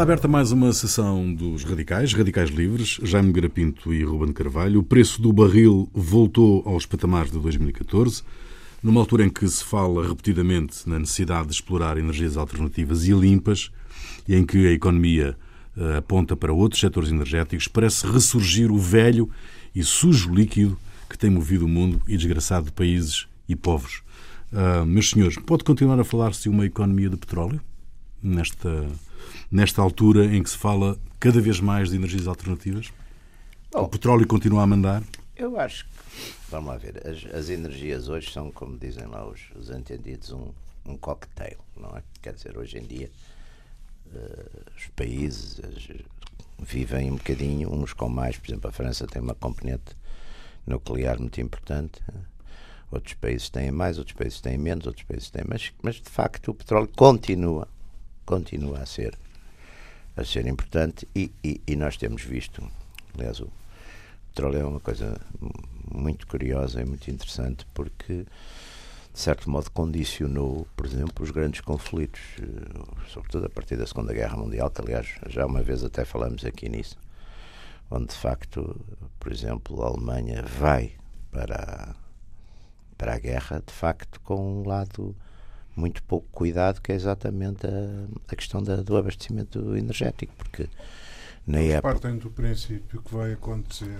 [0.00, 4.80] Está aberta mais uma sessão dos radicais, radicais livres, Jaime Garapinto e Ruben Carvalho.
[4.80, 8.22] O preço do barril voltou aos patamares de 2014,
[8.82, 13.70] numa altura em que se fala repetidamente na necessidade de explorar energias alternativas e limpas
[14.26, 15.36] e em que a economia
[15.76, 19.28] uh, aponta para outros setores energéticos, parece ressurgir o velho
[19.74, 20.78] e sujo líquido
[21.10, 24.02] que tem movido o mundo e desgraçado de países e povos.
[24.50, 27.60] Uh, meus senhores, pode continuar a falar-se de uma economia de petróleo
[28.22, 28.88] nesta,
[29.50, 32.92] nesta altura em que se fala cada vez mais de energias alternativas?
[33.72, 35.02] Bom, o petróleo continua a mandar?
[35.36, 35.90] Eu acho que,
[36.50, 40.50] vamos lá ver, as, as energias hoje são, como dizem lá os, os entendidos, um,
[40.86, 42.02] um cocktail, não é?
[42.20, 43.10] Quer dizer, hoje em dia
[44.12, 45.60] uh, os países
[46.58, 49.96] vivem um bocadinho, uns com mais, por exemplo, a França tem uma componente
[50.66, 52.02] nuclear muito importante,
[52.90, 56.50] outros países têm mais, outros países têm menos, outros países têm mais, mas de facto
[56.50, 57.66] o petróleo continua,
[58.26, 59.16] continua a ser
[60.16, 62.62] a ser importante e, e, e nós temos visto,
[63.14, 63.50] aliás, o
[64.28, 65.20] petróleo é uma coisa
[65.92, 68.26] muito curiosa e muito interessante porque
[69.12, 74.14] de certo modo condicionou, por exemplo, os grandes conflitos, eh, sobretudo a partir da Segunda
[74.14, 76.96] Guerra Mundial, que aliás já uma vez até falamos aqui nisso,
[77.90, 78.80] onde de facto,
[79.18, 80.92] por exemplo, a Alemanha vai
[81.32, 81.94] para a,
[82.96, 85.16] para a guerra, de facto, com um lado
[85.80, 90.68] muito pouco cuidado, que é exatamente a, a questão da, do abastecimento energético, porque
[91.46, 91.92] na Eles época...
[91.94, 93.98] partem do princípio que vai acontecer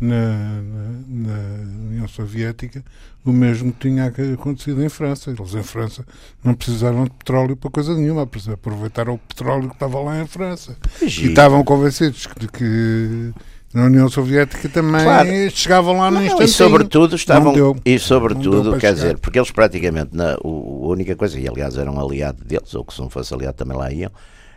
[0.00, 2.84] na, na, na, União Soviética
[3.24, 5.30] o mesmo que tinha acontecido em França.
[5.30, 6.04] Eles em França
[6.42, 10.76] não precisaram de petróleo para coisa nenhuma, aproveitaram o petróleo que estava lá em França.
[11.02, 13.32] E estavam convencidos de que
[13.72, 15.28] na União Soviética também claro.
[15.50, 16.44] chegavam lá no instante.
[16.44, 18.92] E sobretudo estavam deu, e sobretudo, quer chegar.
[18.94, 22.74] dizer, porque eles praticamente na, o, a única coisa, e aliás eram um aliado deles,
[22.74, 24.10] ou que se não fosse aliado também lá iam,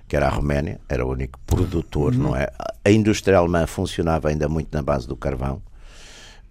[0.08, 2.24] que era a Roménia, era o único produtor, uhum.
[2.24, 2.50] não é?
[2.84, 5.62] A indústria alemã funcionava ainda muito na base do carvão.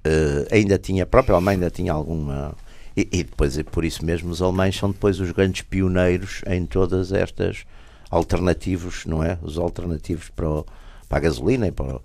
[0.06, 2.54] Uh, ainda tinha, a própria Alemanha ainda tinha alguma.
[2.96, 6.64] E, e depois, e por isso mesmo, os alemães são depois os grandes pioneiros em
[6.64, 7.64] todas estas
[8.10, 9.38] alternativos, não é?
[9.42, 10.66] Os alternativos para, o,
[11.08, 12.02] para a gasolina e para o...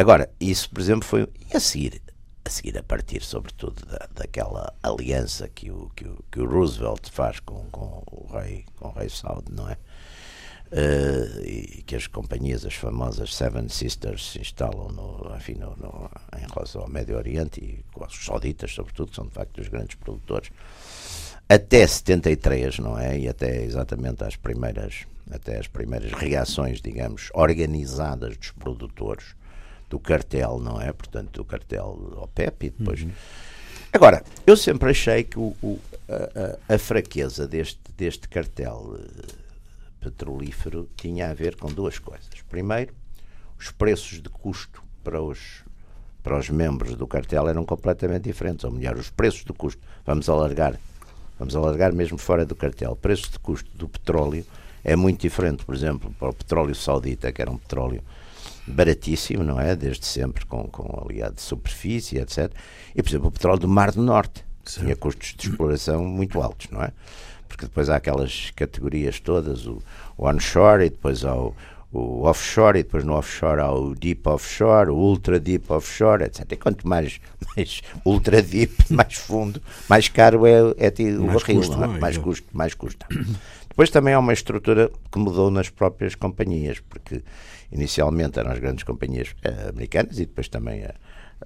[0.00, 1.28] Agora, isso, por exemplo, foi.
[1.52, 2.00] E a seguir,
[2.42, 7.10] a seguir a partir, sobretudo, da, daquela aliança que o, que o, que o Roosevelt
[7.10, 9.76] faz com, com o rei, com o rei Saud, não é?
[10.72, 16.10] Uh, e que as companhias, as famosas Seven Sisters, se instalam no, enfim, no, no,
[16.34, 19.68] em relação ao Médio Oriente e com os sauditas, sobretudo, que são de facto os
[19.68, 20.50] grandes produtores,
[21.46, 23.18] até 73, não é?
[23.18, 29.38] E até exatamente às primeiras, até as primeiras reações, digamos, organizadas dos produtores
[29.90, 30.92] do cartel, não é?
[30.92, 33.02] Portanto, do cartel OPEP e depois.
[33.02, 33.10] Uhum.
[33.92, 35.78] Agora, eu sempre achei que o, o,
[36.08, 38.96] a, a, fraqueza deste, deste cartel
[40.00, 42.30] petrolífero tinha a ver com duas coisas.
[42.48, 42.94] Primeiro,
[43.58, 45.64] os preços de custo para os,
[46.22, 50.28] para os membros do cartel eram completamente diferentes, ou melhor, os preços de custo, vamos
[50.28, 50.78] alargar,
[51.36, 54.46] vamos alargar mesmo fora do cartel, preços de custo do petróleo
[54.82, 58.02] é muito diferente, por exemplo, para o petróleo saudita, que era um petróleo
[58.70, 59.74] baratíssimo, não é?
[59.76, 62.50] Desde sempre, com, com aliado de superfície, etc.
[62.94, 64.82] E, por exemplo, o petróleo do Mar do Norte, Sim.
[64.82, 66.92] tinha custos de exploração muito altos, não é?
[67.50, 69.82] porque depois há aquelas categorias todas, o,
[70.16, 71.54] o onshore e depois há o,
[71.92, 76.52] o, offshore e depois no offshore há o deep offshore, o ultra deep offshore, etc.
[76.52, 77.20] E quanto mais,
[77.54, 81.86] mais ultra deep, mais fundo, mais caro é, é o mais barril, custo, é?
[81.86, 82.20] mais, é.
[82.20, 83.06] custo, mais custa.
[83.68, 87.22] Depois também há uma estrutura que mudou nas próprias companhias, porque
[87.72, 90.84] inicialmente eram as grandes companhias eh, americanas e depois também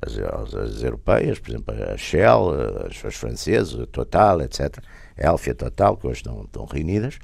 [0.01, 2.51] as, as, as, europeias, por exemplo, a Shell,
[2.87, 4.83] as, as francesas, a Total, etc
[5.23, 7.19] a Alfia Total, que hoje estão, estão reunidas,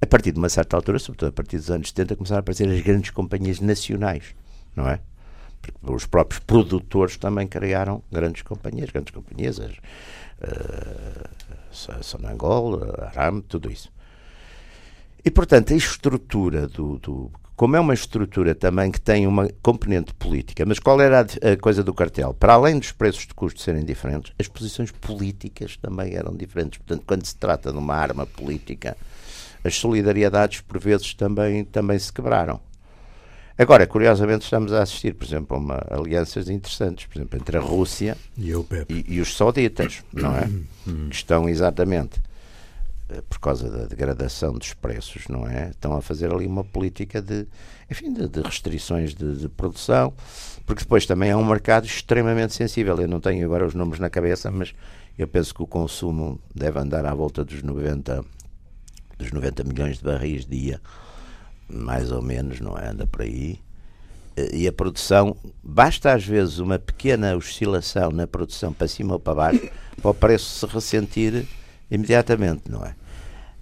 [0.00, 2.68] a partir de uma certa altura, sobretudo a partir dos anos 70, começaram a aparecer
[2.68, 4.34] as grandes companhias nacionais,
[4.74, 5.00] não é?
[5.60, 9.72] Porque os próprios produtores também criaram grandes companhias, grandes companhias, as,
[10.42, 12.80] uh, Sonangol,
[13.14, 13.90] Aram, tudo isso.
[15.24, 20.12] E, portanto, a estrutura do, do como é uma estrutura também que tem uma componente
[20.14, 22.34] política, mas qual era a, a, coisa do cartel?
[22.34, 26.78] Para além dos preços de custo serem diferentes, as posições políticas também eram diferentes.
[26.78, 28.96] Portanto, quando se trata de uma arma política,
[29.62, 32.60] as solidariedades por vezes também, também se quebraram.
[33.56, 37.60] Agora, curiosamente, estamos a assistir, por exemplo, a uma, alianças interessantes, por exemplo, entre a
[37.60, 40.48] Rússia e, e, e os sauditas, não é?
[40.86, 41.08] Hum.
[41.08, 42.20] que estão exatamente
[43.28, 45.70] por causa da degradação dos preços, não é?
[45.70, 47.46] Estão a fazer ali uma política de,
[47.90, 50.12] enfim, de, de restrições de, de, produção,
[50.64, 52.98] porque depois também é um mercado extremamente sensível.
[52.98, 54.74] Eu não tenho agora os números na cabeça, mas
[55.18, 58.24] eu penso que o consumo deve andar à volta dos 90,
[59.18, 60.80] dos 90 milhões de barris dia
[61.68, 62.88] mais ou menos, não é?
[62.88, 63.58] Anda por aí.
[64.52, 69.34] E a produção, basta às vezes uma pequena oscilação na produção para cima ou para
[69.34, 69.70] baixo
[70.02, 71.46] para o preço se ressentir
[71.90, 72.94] imediatamente, não é?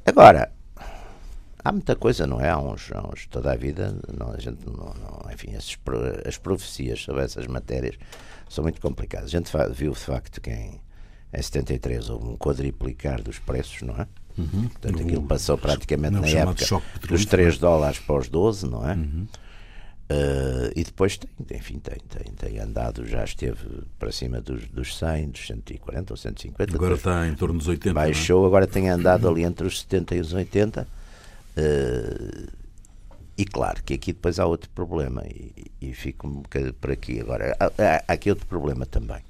[0.05, 0.53] Agora,
[1.65, 2.51] há muita coisa, não é?
[2.51, 5.77] Há uns, há uns toda a vida, não, a gente não, não enfim, as,
[6.27, 7.97] as profecias sobre essas matérias
[8.49, 9.29] são muito complicadas.
[9.29, 10.81] A gente viu de facto que em,
[11.33, 14.07] em 73 houve um quadriplicar dos preços, não é?
[14.37, 14.69] Uhum.
[14.69, 18.95] Portanto, aquilo passou praticamente na época dos 3 dólares para os 12, não é?
[18.95, 19.27] Uhum.
[20.11, 24.99] Uh, e depois tem, enfim, tem, tem, tem andado, já esteve para cima dos, dos
[24.99, 26.75] 100, dos 140 ou 150.
[26.75, 27.89] Agora está em torno dos 80.
[27.89, 27.93] É?
[27.95, 28.47] Baixou, é?
[28.47, 30.83] agora tem andado ali entre os 70 e os 80.
[30.83, 30.87] Uh,
[31.57, 32.47] eh,
[33.39, 37.19] e claro que aqui depois há outro problema, e, e fico um bocadinho por aqui.
[37.21, 37.71] Agora, há,
[38.07, 39.23] há aqui outro problema também,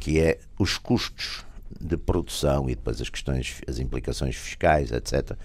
[0.00, 1.44] que é os custos
[1.78, 5.36] de produção e depois as questões, as implicações fiscais, etc.,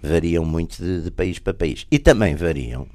[0.00, 1.86] variam muito de, de país para país.
[1.90, 2.86] E também variam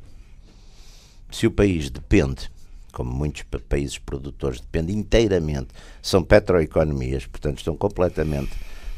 [1.33, 2.51] se o país depende,
[2.91, 5.69] como muitos países produtores dependem inteiramente,
[6.01, 8.51] são petroeconomias, portanto estão completamente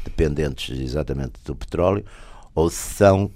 [0.04, 2.04] dependentes exatamente do petróleo,
[2.54, 3.30] ou são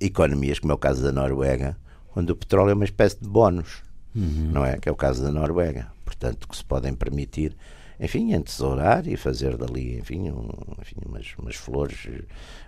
[0.00, 1.76] economias, como é o caso da Noruega,
[2.14, 3.82] onde o petróleo é uma espécie de bónus,
[4.14, 4.50] uhum.
[4.52, 4.78] não é?
[4.78, 5.90] Que é o caso da Noruega.
[6.04, 7.56] Portanto, que se podem permitir,
[7.98, 10.48] enfim, entesourar e fazer dali, enfim, um,
[10.80, 12.08] enfim umas, umas flores.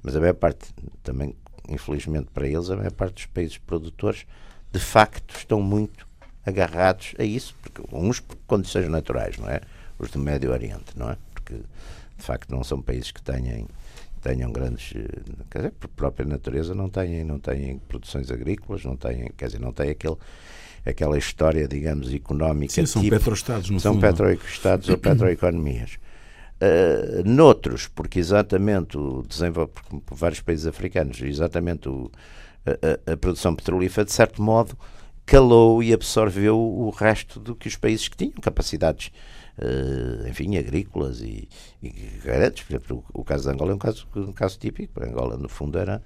[0.02, 0.72] Mas a maior parte,
[1.02, 1.34] também,
[1.68, 4.26] infelizmente para eles, a maior parte dos países produtores
[4.72, 6.06] de facto estão muito
[6.44, 9.60] agarrados a isso, porque uns por condições naturais, não é?
[9.98, 11.16] Os do Médio Oriente, não é?
[11.34, 13.66] Porque de facto não são países que tenham
[14.20, 14.92] tenham grandes,
[15.50, 19.60] quer dizer, por própria natureza não têm, não têm produções agrícolas, não têm, quer dizer,
[19.60, 20.16] não têm aquele
[20.84, 22.72] aquela história, digamos, económica.
[22.72, 25.98] Sim, são tipo, petroestados, no São petroestados ou petroeconomias.
[26.60, 29.72] Uh, noutros, porque exatamente o desenvolve
[30.06, 32.10] por vários países africanos, exatamente o,
[32.66, 34.76] a, a, produção petrolífera, de certo modo,
[35.26, 39.10] calou e absorveu o resto do que os países que tinham capacidades,
[39.58, 41.48] uh, enfim, agrícolas e,
[41.82, 41.90] e
[42.22, 42.62] grandes.
[42.64, 44.92] Por exemplo, o, caso de Angola é um caso, um caso típico.
[44.92, 46.02] Para Angola, no fundo, era,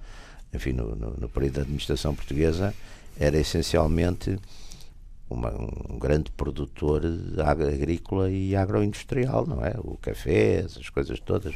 [0.53, 2.73] enfim, no, no, no período da administração portuguesa,
[3.19, 4.37] era essencialmente
[5.29, 5.51] uma,
[5.89, 7.01] um grande produtor
[7.45, 9.73] agrícola e agroindustrial, não é?
[9.79, 11.53] O café, essas coisas todas.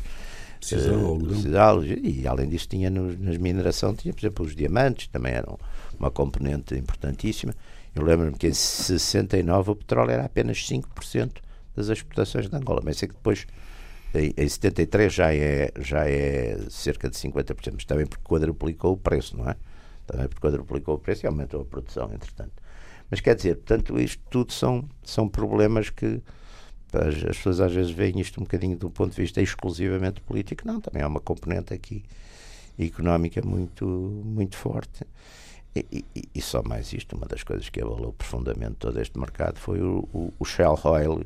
[0.62, 5.34] Cisal, uh, e além disso tinha no, nas mineração, tinha por exemplo os diamantes, também
[5.34, 5.60] eram
[5.98, 7.54] uma componente importantíssima.
[7.96, 11.32] Eu lembro-me que em 69 o petróleo era apenas 5%
[11.76, 13.46] das exportações de Angola, mas sei que depois
[14.14, 18.98] em, em 73 já é, já é cerca de 50%, mas também porque quadruplicou o
[18.98, 19.56] preço, não é?
[20.06, 22.54] Também porque quadruplicou o preço e aumentou a produção, entretanto.
[23.10, 26.22] Mas quer dizer, portanto, isto tudo são, são problemas que
[26.94, 30.66] as, as pessoas às vezes veem isto um bocadinho do ponto de vista exclusivamente político.
[30.66, 32.04] Não, também há uma componente aqui
[32.80, 35.06] económica muito, muito forte.
[35.74, 39.58] E, e, e, só mais isto, uma das coisas que abalou profundamente todo este mercado
[39.58, 41.24] foi o, o, o Shell Oil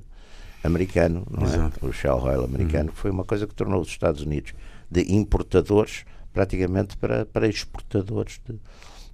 [0.64, 1.72] americano, não é?
[1.82, 2.96] O Shell Oil americano, uhum.
[2.96, 4.54] foi uma coisa que tornou os Estados Unidos
[4.90, 8.60] de importadores praticamente para, para exportadores, de,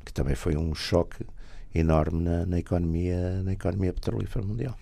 [0.03, 1.25] que também foi um choque
[1.74, 4.77] enorme na, na, economia, na economia petrolífera mundial.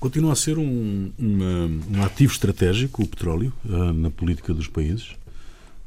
[0.00, 1.66] Continua a ser um, uma,
[1.98, 5.10] um ativo estratégico o petróleo uh, na política dos países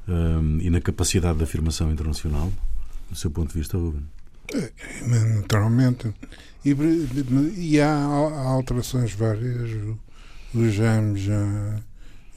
[0.08, 2.53] uh, e na capacidade de afirmação internacional,
[3.10, 4.05] do seu ponto de vista, Ruben?
[4.53, 4.72] É,
[5.36, 6.13] naturalmente.
[6.63, 6.75] E,
[7.58, 9.72] e há, alterações várias,
[10.53, 11.82] o Jaime já,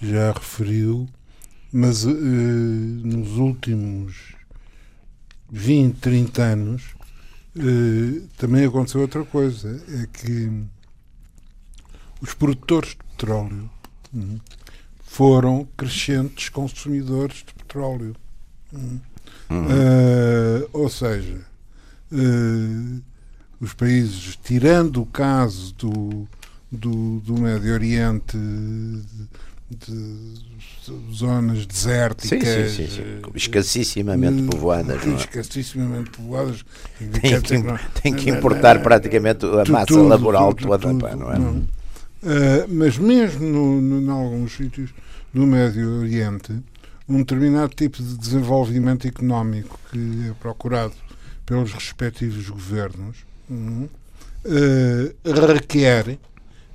[0.01, 1.07] já referiu,
[1.71, 4.35] mas uh, nos últimos
[5.51, 6.83] 20, 30 anos
[8.37, 10.51] também aconteceu outra coisa, é que
[12.21, 13.71] os produtores de petróleo
[14.15, 14.39] hum,
[15.03, 18.15] foram crescentes consumidores de petróleo.
[18.73, 19.01] Uhum.
[19.51, 21.41] Uh, ou seja,
[22.13, 23.03] uh,
[23.61, 26.29] os países, tirando o caso do,
[26.71, 28.37] do, do Médio Oriente,
[29.71, 33.31] de, de zonas desérticas, sim, sim, sim, sim.
[33.35, 35.17] escassissimamente povoadas, não é?
[35.17, 36.65] escassissimamente povoadas,
[36.99, 41.39] tem que, tem que importar praticamente a massa tudo, laboral tudo, toda, tudo, não é?
[41.39, 41.76] Não.
[42.23, 44.91] Uh, mas mesmo no, no, em alguns sítios
[45.33, 46.53] do Médio Oriente,
[47.09, 50.95] um determinado tipo de desenvolvimento económico que é procurado
[51.45, 53.19] pelos respectivos governos
[54.47, 56.19] uh, requer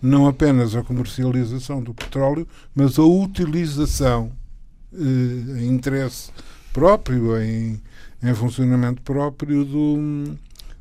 [0.02, 4.32] não apenas a comercialização do petróleo, mas a utilização
[4.92, 6.32] uh, em interesse
[6.74, 7.80] próprio, em,
[8.24, 10.38] em funcionamento próprio do,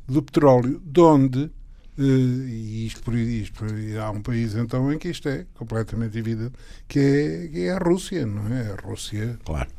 [0.07, 1.51] do petróleo, de onde
[1.97, 3.65] e isto por isto,
[4.01, 6.53] há um país então em que isto é completamente evidente,
[6.87, 8.71] que é, que é a Rússia, não é?
[8.71, 9.37] A Rússia.
[9.45, 9.69] Claro.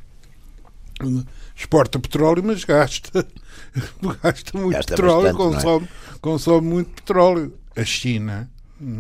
[1.57, 3.27] exporta petróleo, mas gasta,
[4.23, 5.63] gasta muito gasta petróleo, bastante, é?
[5.63, 6.19] consome, é?
[6.21, 7.59] consome muito petróleo.
[7.75, 8.51] A China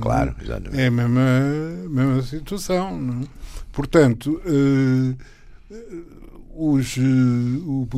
[0.00, 0.80] claro, exatamente.
[0.80, 1.40] é a mesma,
[1.88, 2.98] mesma situação.
[2.98, 3.22] Não?
[3.22, 3.26] É?
[3.72, 5.16] Portanto, uh,
[6.54, 7.88] os, uh, o,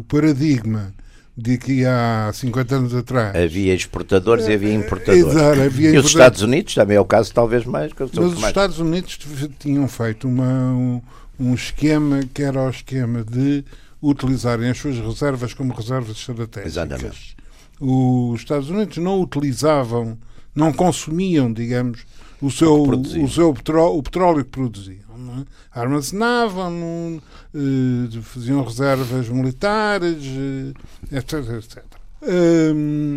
[0.00, 0.94] o, paradigma
[1.36, 5.26] de que há 50 anos atrás havia exportadores e havia importadores.
[5.26, 7.92] Exato, havia e os Estados Unidos também é o caso, talvez mais.
[7.92, 8.46] Que Mas os mais...
[8.48, 9.18] Estados Unidos
[9.58, 11.00] tinham feito uma, um,
[11.40, 13.64] um esquema que era o esquema de
[14.02, 16.66] utilizarem as suas reservas como reservas estratégicas.
[16.66, 17.36] Exatamente.
[17.80, 20.18] Os Estados Unidos não utilizavam,
[20.54, 22.04] não consumiam, digamos,
[22.40, 25.01] o seu, o, seu petróleo, o petróleo que produziam.
[25.12, 25.80] É?
[25.80, 27.20] Armazenavam,
[27.54, 31.32] uh, faziam reservas militares, uh, etc.
[31.58, 31.84] etc.
[32.22, 33.16] Um,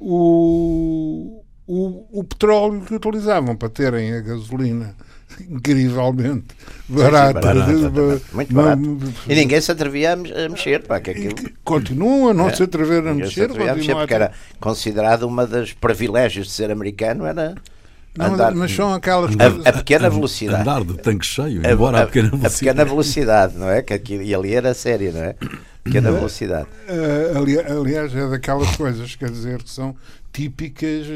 [0.00, 4.94] o, o, o petróleo que utilizavam para terem a gasolina
[5.50, 6.54] incrivelmente
[6.88, 7.52] barata.
[7.52, 8.82] Sim, sim, barata muito barato.
[9.28, 10.16] E ninguém se atrevia a
[10.48, 10.82] mexer.
[10.82, 11.34] Pá, que aquilo...
[11.64, 12.54] Continua a não é.
[12.54, 13.50] se atrever a mexer.
[13.50, 17.54] Se a mexer porque era considerado uma das privilégios de ser americano era
[18.16, 20.62] não, andar, mas são aquelas a, a, pequena velocidade.
[20.62, 22.54] Andar de tanque cheio, embora a, a, pequena velocidade.
[22.54, 23.82] A pequena velocidade, não é?
[23.82, 25.34] Que aqui, e ali era sério, não é?
[25.84, 26.68] Pequena velocidade.
[26.88, 29.94] Uh, ali, aliás, é daquelas coisas, quer dizer, que são
[30.32, 31.06] típicas,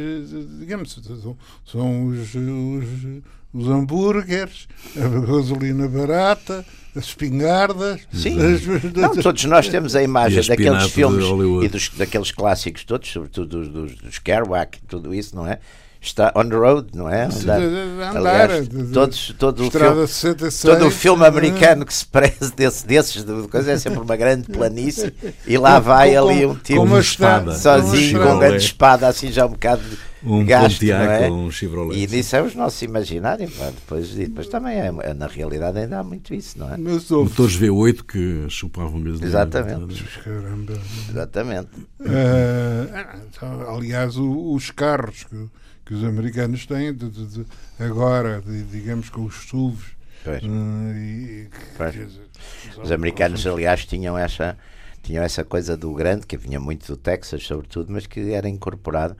[0.58, 6.64] digamos, são, são os, os os hambúrgueres, a gasolina barata,
[6.94, 8.00] as espingardas.
[8.12, 8.38] Sim.
[8.40, 8.64] As...
[8.94, 11.24] Não, todos nós temos a imagem daqueles filmes
[11.64, 15.58] e dos, daqueles clássicos todos, sobretudo dos, dos, dos Kerouac, tudo isso, não é?
[16.02, 17.24] Está on the road, não é?
[17.24, 17.60] Andar.
[17.60, 22.86] Andar Aliás, todos, todo, o filme, 66, todo o filme americano que se preze desse,
[22.86, 25.12] desses de coisa é sempre uma grande planície
[25.46, 29.30] e lá vai com, ali um tipo com espada, sozinho com uma grande espada assim
[29.30, 29.82] já um bocado
[30.22, 31.30] um gasto, Pontiac é?
[31.30, 31.98] um Chevrolet.
[31.98, 33.52] E disso é os nossos imaginários.
[33.52, 36.76] Depois, depois também, é, é, na realidade, ainda há muito isso, não é?
[36.76, 39.26] Motores V8 que chupavam gasolina.
[39.26, 40.04] Exatamente.
[40.22, 40.74] Caramba.
[41.08, 41.70] Exatamente.
[42.00, 45.48] Uh, aliás, o, os carros que,
[45.90, 47.46] que, os americanos têm de, de, de,
[47.78, 49.96] agora, digamos, com os SUVs.
[50.22, 50.42] Pois.
[50.42, 51.96] Uh, e, pois.
[52.82, 54.56] Os americanos, aliás, tinham essa
[55.02, 59.16] tinham essa coisa do grande, que vinha muito do Texas, sobretudo, mas que era incorporado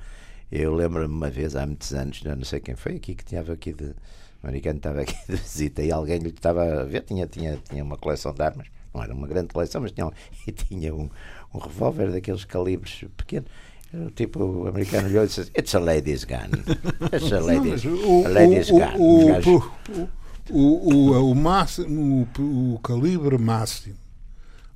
[0.51, 3.73] eu lembro-me uma vez, há muitos anos, não sei quem foi aqui, que tinha aqui
[3.73, 3.95] de.
[4.43, 7.85] O americano estava aqui de visita e alguém lhe estava a ver, tinha, tinha, tinha
[7.85, 10.11] uma coleção de armas, não era uma grande coleção, mas tinha,
[10.47, 11.09] e tinha um,
[11.55, 13.49] um revólver daqueles calibres pequenos.
[13.93, 16.51] O tipo o americano olhou e disse: It's a ladies gun.
[17.13, 18.97] It's a ladies, não, o, a ladies o, gun.
[18.99, 20.11] O,
[20.53, 23.97] o, o, o, máximo, o, o calibre máximo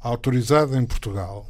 [0.00, 1.46] autorizado em Portugal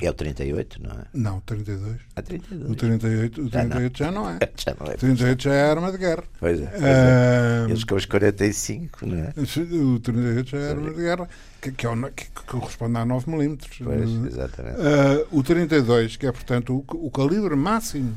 [0.00, 1.04] é o 38, não é?
[1.12, 1.96] Não, 32.
[2.14, 2.70] A 32.
[2.70, 4.22] O 38, o 38 já, não.
[4.24, 4.38] já não é.
[4.56, 4.96] já não é.
[4.96, 6.24] 38 já é arma de guerra.
[6.40, 6.66] Pois é.
[6.66, 7.64] Pois é.
[7.68, 9.34] Eles com os 45, não é?
[9.94, 11.28] O 38 já é arma de guerra,
[11.60, 13.78] que, que, é, que, que corresponde a 9 milímetros.
[13.82, 14.78] Pois, exatamente.
[14.78, 18.14] Uh, o 32, que é, portanto, o, o calibre máximo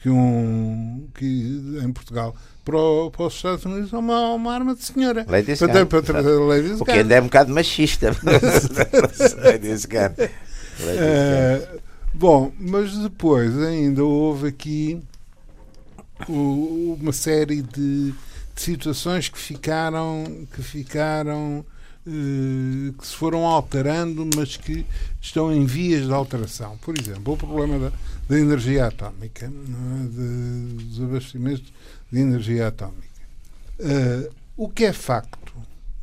[0.00, 2.34] que, um, que em Portugal
[2.64, 5.24] para, o, para, os Estados Unidos é uma, uma arma de senhora.
[5.28, 8.10] Ladies para, para, para, o que ainda é um bocado machista.
[9.44, 10.14] Ladies gun.
[10.80, 11.78] É,
[12.12, 15.02] bom, mas depois ainda houve aqui
[16.28, 21.64] uma série de, de situações que ficaram que ficaram
[22.06, 24.86] eh, que se foram alterando, mas que
[25.20, 26.78] estão em vias de alteração.
[26.78, 27.92] Por exemplo, o problema da,
[28.28, 29.48] da energia atómica, é?
[29.48, 31.72] de, dos abastecimentos
[32.12, 33.04] de energia atómica.
[33.80, 35.52] Uh, o que é facto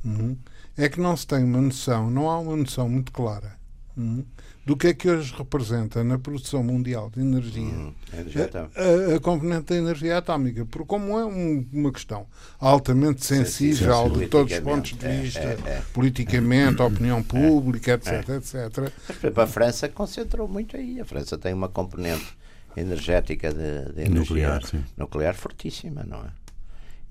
[0.06, 0.38] uh,
[0.78, 3.56] é que não se tem uma noção, não há uma noção muito clara
[3.98, 4.26] uh,
[4.66, 9.20] do que é que hoje representa na produção mundial de energia hum, a, a, a,
[9.20, 12.26] componente da energia atómica, porque como é um, uma questão
[12.60, 15.84] altamente sensível de todos os pontos de vista, é, é, é.
[15.94, 18.36] politicamente, a opinião é, pública, etc, é.
[18.38, 18.94] etc.
[19.36, 21.00] Mas, a França concentrou muito aí.
[21.02, 22.38] A França tem uma componente
[22.78, 24.62] energética de, de energia nuclear,
[24.96, 26.32] nuclear fortíssima, não é?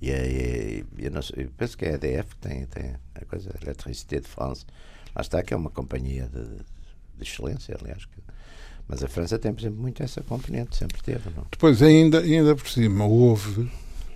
[0.00, 3.24] E, e, eu, não sei, eu penso que é a EDF que tem, tem a
[3.24, 4.64] coisa, a Electricité de France,
[5.14, 6.64] lá está, que é uma companhia de, de
[7.20, 8.04] excelência, aliás.
[8.04, 8.22] Que,
[8.88, 11.30] mas a França tem, por exemplo, muito essa componente, sempre teve.
[11.36, 11.46] Não?
[11.50, 13.70] Depois, ainda, ainda por cima, houve,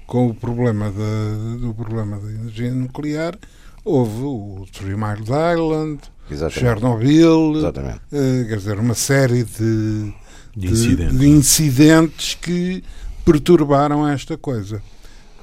[0.06, 3.38] com o problema da, do problema da energia nuclear,
[3.84, 6.00] houve o Three Mile Island,
[6.30, 6.60] Exatamente.
[6.60, 8.00] Chernobyl, Exatamente.
[8.12, 10.12] Uh, quer dizer, uma série de,
[10.56, 11.18] de, incidentes.
[11.18, 12.84] de incidentes que
[13.24, 14.82] perturbaram esta coisa.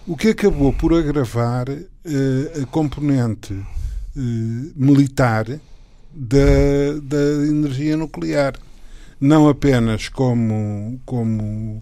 [0.06, 3.66] O que acabou por agravar uh, a componente uh,
[4.76, 5.46] militar
[6.14, 8.54] da, da energia nuclear.
[9.20, 11.82] Não apenas como, como,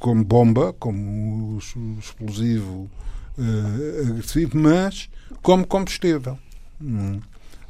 [0.00, 1.58] como bomba, como
[1.98, 2.90] explosivo
[3.38, 5.08] uh, agressivo, mas
[5.42, 6.38] como combustível.
[6.80, 7.20] Hum.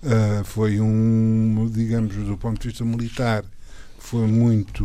[0.02, 3.44] uh, foi um, digamos, do ponto de vista militar,
[3.98, 4.84] foi muito,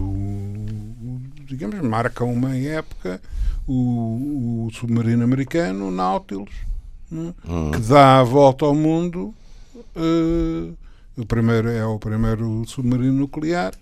[1.46, 3.22] digamos, marca uma época
[3.68, 6.54] o, o submarino americano, o Nautilus,
[7.12, 7.34] hum.
[7.74, 9.34] que dá a volta ao mundo.
[9.96, 10.76] Uh,
[11.20, 13.74] o primeiro é o primeiro submarino nuclear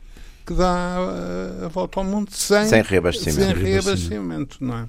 [0.45, 3.55] que dá a, a volta ao mundo sem, sem reabastecimento.
[3.55, 4.87] Sem reabastecimento, não é?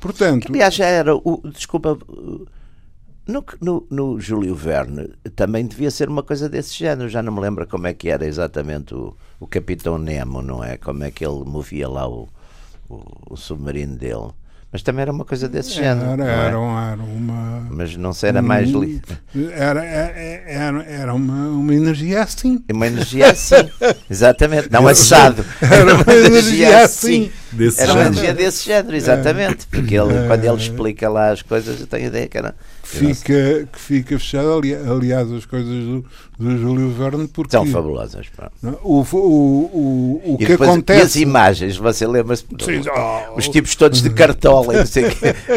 [0.00, 1.98] Portanto, aliás, já era o, desculpa,
[3.26, 7.08] no, no, no, Júlio Verne também devia ser uma coisa desse género.
[7.08, 10.76] Já não me lembro como é que era exatamente o, o Capitão Nemo, não é?
[10.76, 12.28] Como é que ele movia lá o,
[12.88, 14.30] o, o submarino dele.
[14.74, 16.20] Mas também era uma coisa desse era, género.
[16.20, 16.46] Era, é?
[16.46, 17.68] era, uma.
[17.70, 18.68] Mas não era mais.
[18.68, 19.00] Li...
[19.52, 22.58] Era, era, era uma, uma energia assim.
[22.72, 23.54] Uma energia assim.
[24.10, 24.72] Exatamente.
[24.72, 25.46] Não assado.
[25.62, 27.30] Era uma energia assim.
[27.54, 29.66] Desse era uma energia desse género, exatamente.
[29.68, 33.78] Porque ele, quando ele explica lá as coisas, eu tenho ideia que era fica, que
[33.78, 34.60] fica fechado.
[34.90, 36.04] Aliás, as coisas do,
[36.38, 38.26] do Júlio Verne porque são fabulosas.
[38.82, 41.02] O, o, o, o que depois, acontece.
[41.02, 42.44] as imagens, você lembra-se?
[42.50, 45.04] Oh, os tipos todos de cartola, não sei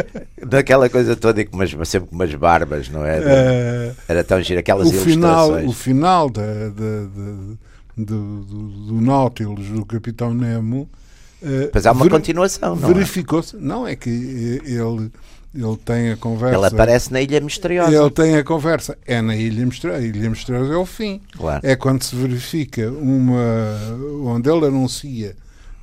[0.45, 3.19] daquela coisa toda, com umas, sempre com umas barbas, não é?
[3.19, 7.57] Uh, Era tão giro, aquelas o final, o final da, da, da
[7.97, 10.87] do, do, do Nautilus, do Capitão Nemo.
[11.41, 12.93] Uh, Mas há uma continuação, não é?
[12.93, 13.55] Verificou-se.
[13.57, 15.11] Não, é que ele
[15.55, 16.55] ele tem a conversa.
[16.55, 17.95] Ele aparece na Ilha Misteriosa.
[17.95, 18.97] Ele tem a conversa.
[19.05, 20.03] É na Ilha Misteriosa.
[20.03, 21.21] A Ilha Misteriosa é o fim.
[21.35, 21.65] Claro.
[21.65, 23.77] É quando se verifica uma.
[24.23, 25.35] onde ele anuncia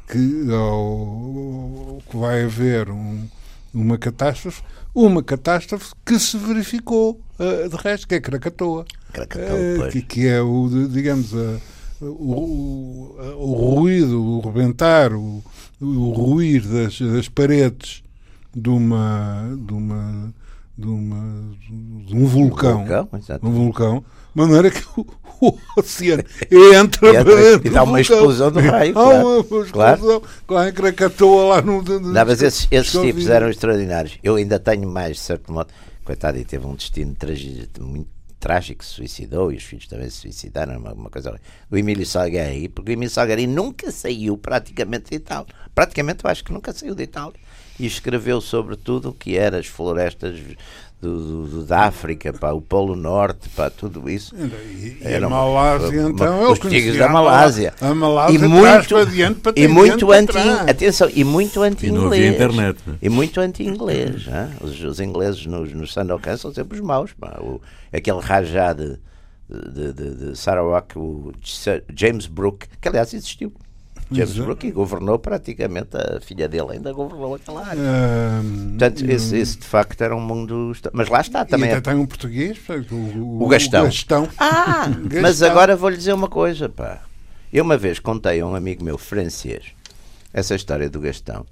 [0.08, 3.26] que, ou, que vai haver um,
[3.72, 4.62] uma catástrofe.
[4.94, 8.84] Uma catástrofe que se verificou uh, de resto, que é Krakatoa.
[9.12, 11.58] Krakatoa, uh, que, que, é o, digamos, a,
[12.08, 15.42] o, o, ruído, o rebentar, o,
[15.80, 18.02] o ruir das, das paredes
[18.54, 20.34] de uma de uma
[20.76, 21.56] de, uma,
[22.04, 23.08] de um vulcão, um vulcão,
[23.42, 25.06] um vulcão de maneira que o,
[25.40, 28.90] o oceano entra, e, e dá uma explosão do raio.
[28.90, 29.28] Há claro.
[29.28, 30.22] uma explosão, claro.
[30.46, 31.80] claro, Krakatoa lá no.
[31.82, 34.18] no Não, mas esses, esses tipos eram extraordinários.
[34.22, 35.68] Eu ainda tenho mais, de certo modo.
[36.04, 37.16] Coitado, e teve um destino
[37.80, 38.13] muito
[38.44, 40.76] trágico, se suicidou e os filhos também se suicidaram.
[40.76, 41.40] Uma, uma coisa.
[41.70, 45.46] O Emílio Salgari, porque o Emílio Salgari nunca saiu praticamente de Itália.
[45.74, 47.40] Praticamente eu acho que nunca saiu de Itália
[47.80, 50.38] e escreveu sobre tudo o que era as florestas
[51.04, 54.34] do, do, da África, para o Polo Norte, para tudo isso.
[54.36, 57.74] E, e a Malásia, uma, então, os tigres da Malásia.
[57.80, 60.36] A Malásia e muito, para diante, para e muito anti,
[60.68, 62.34] atenção, e muito anti-inglês.
[62.34, 62.78] internet.
[62.86, 62.96] Né?
[63.02, 64.26] E muito anti-inglês.
[64.60, 67.12] os, os, ingleses nos, nos Sandokan são sempre os maus.
[67.12, 67.38] Pá.
[67.40, 67.60] O,
[67.92, 68.98] aquele rajá de,
[69.48, 71.32] de, de, de Sarawak, o
[71.94, 73.52] James Brooke, que aliás existiu.
[74.10, 77.82] James Brooke governou praticamente, a filha dele ainda governou aquela área.
[78.68, 80.72] Portanto, esse, esse, de facto era um mundo.
[80.92, 81.72] Mas lá está também.
[81.72, 82.58] E tem um português,
[82.90, 83.82] o, o, Gastão.
[83.82, 84.28] O Gastão.
[84.38, 85.22] Ah, Gastão.
[85.22, 87.02] mas agora vou-lhe dizer uma coisa, pá.
[87.52, 89.72] Eu uma vez contei a um amigo meu francês
[90.32, 91.46] essa história do Gastão.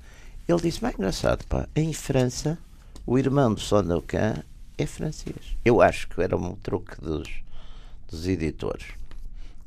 [0.46, 2.58] Ele disse: bem engraçado, pá, em França,
[3.06, 4.42] o irmão do Sandokan
[4.76, 5.56] é francês.
[5.64, 7.28] Eu acho que era um truque dos,
[8.10, 8.86] dos editores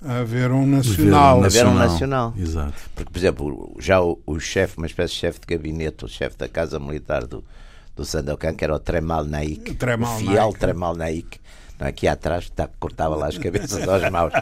[0.01, 1.43] haver um nacional.
[1.43, 2.33] Haver um nacional.
[2.37, 2.73] Exato.
[2.93, 6.37] Porque, por exemplo, já o, o chefe, uma espécie de chefe de gabinete, o chefe
[6.37, 7.43] da Casa Militar do,
[7.95, 10.59] do Sandokan, que era o Tremal Naik, Tremal o fiel Naik.
[10.59, 11.39] Tremal Naik,
[11.79, 14.33] não, aqui atrás tá, cortava lá as cabeças aos maus.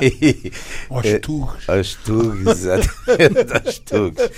[0.00, 0.52] E,
[0.88, 1.68] aos tugues.
[1.68, 4.30] Aos tugues, exatamente, aos tugues.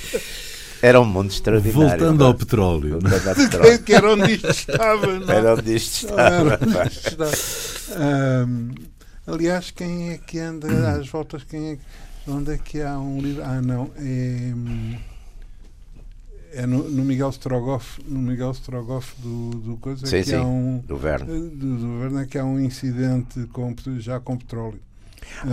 [0.83, 1.89] Era um mundo extraordinário.
[1.89, 2.97] Voltando ao petróleo.
[2.97, 3.01] É?
[3.01, 3.79] Voltando ao petróleo.
[3.83, 5.07] que era onde isto estava.
[5.07, 5.35] Não?
[5.35, 6.55] Era onde isto estava.
[6.55, 8.91] Era onde isto estava.
[9.33, 11.45] Aliás, quem é que anda às voltas?
[11.45, 11.79] Quem é,
[12.29, 13.43] onde é que há um livro?
[13.45, 13.91] Ah, não.
[13.97, 14.53] É,
[16.53, 20.43] é no, no, Miguel Strogoff, no Miguel Strogoff do, do coisa sim, que sim, há
[20.43, 21.27] um do Verne.
[21.27, 24.81] Do, do Verne é que há um incidente com, já com petróleo.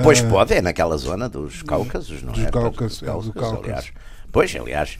[0.01, 2.49] Pois ah, pode, é naquela zona dos Cáucasos, não dos é?
[2.49, 3.59] Cáucasos, é, Cáucasos.
[3.63, 3.93] aliás.
[4.31, 4.97] Pois, aliás,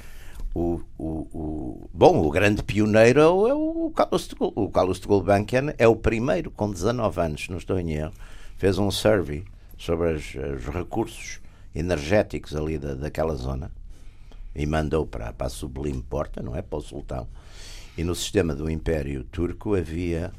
[0.53, 5.73] o, o, o, bom, o grande pioneiro é o, Carlos de, o Carlos de Gulbenkian
[5.77, 8.13] é o primeiro com 19 anos, não estou em erro,
[8.57, 9.45] fez um survey
[9.77, 11.39] sobre as, os recursos
[11.73, 13.71] energéticos ali da, daquela zona
[14.55, 16.61] e mandou para, para a Sublime Porta, não é?
[16.61, 17.27] Para o Sultão.
[17.95, 20.31] E no sistema do Império Turco havia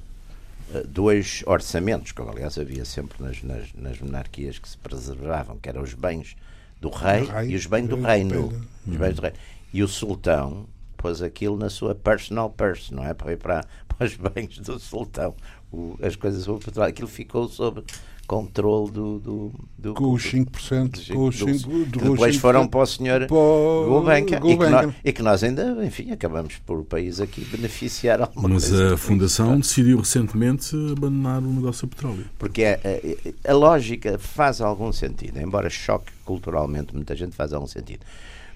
[0.74, 5.68] uh, dois orçamentos, como aliás havia sempre nas, nas, nas, monarquias que se preservavam, que
[5.68, 6.36] eram os bens
[6.80, 8.48] do rei, rei e os bens do reino.
[8.86, 9.36] Os bens do reino.
[9.72, 13.14] E o Sultão pôs aquilo na sua personal purse, não é?
[13.14, 15.34] Para ir para, para os bens do Sultão.
[15.70, 16.90] O, as coisas sobre o petróleo.
[16.90, 17.84] Aquilo ficou sob
[18.28, 22.80] controle do, do, do com os 5%, com os 5, do, que depois foram para
[22.80, 27.20] o senhor Gulbenkian e, que nós, e que nós ainda, enfim, acabamos por o país
[27.22, 28.84] aqui beneficiar alguma Mas coisa.
[28.84, 32.26] Mas a Fundação decidiu recentemente abandonar o negócio do petróleo.
[32.38, 37.66] Porque a, a, a, lógica faz algum sentido, embora choque culturalmente muita gente, faz algum
[37.66, 38.04] sentido.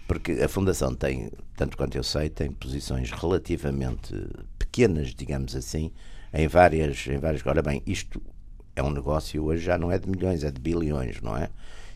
[0.07, 4.14] Porque a Fundação tem, tanto quanto eu sei, tem posições relativamente
[4.59, 5.90] pequenas, digamos assim,
[6.33, 7.45] em várias, em várias.
[7.45, 8.21] Ora bem, isto
[8.75, 11.49] é um negócio hoje já não é de milhões, é de bilhões, não é?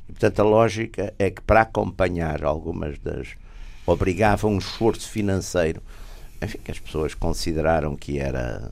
[0.08, 3.28] E, portanto, a lógica é que para acompanhar algumas das.
[3.86, 5.82] obrigava um esforço financeiro,
[6.40, 8.70] enfim, que as pessoas consideraram que era,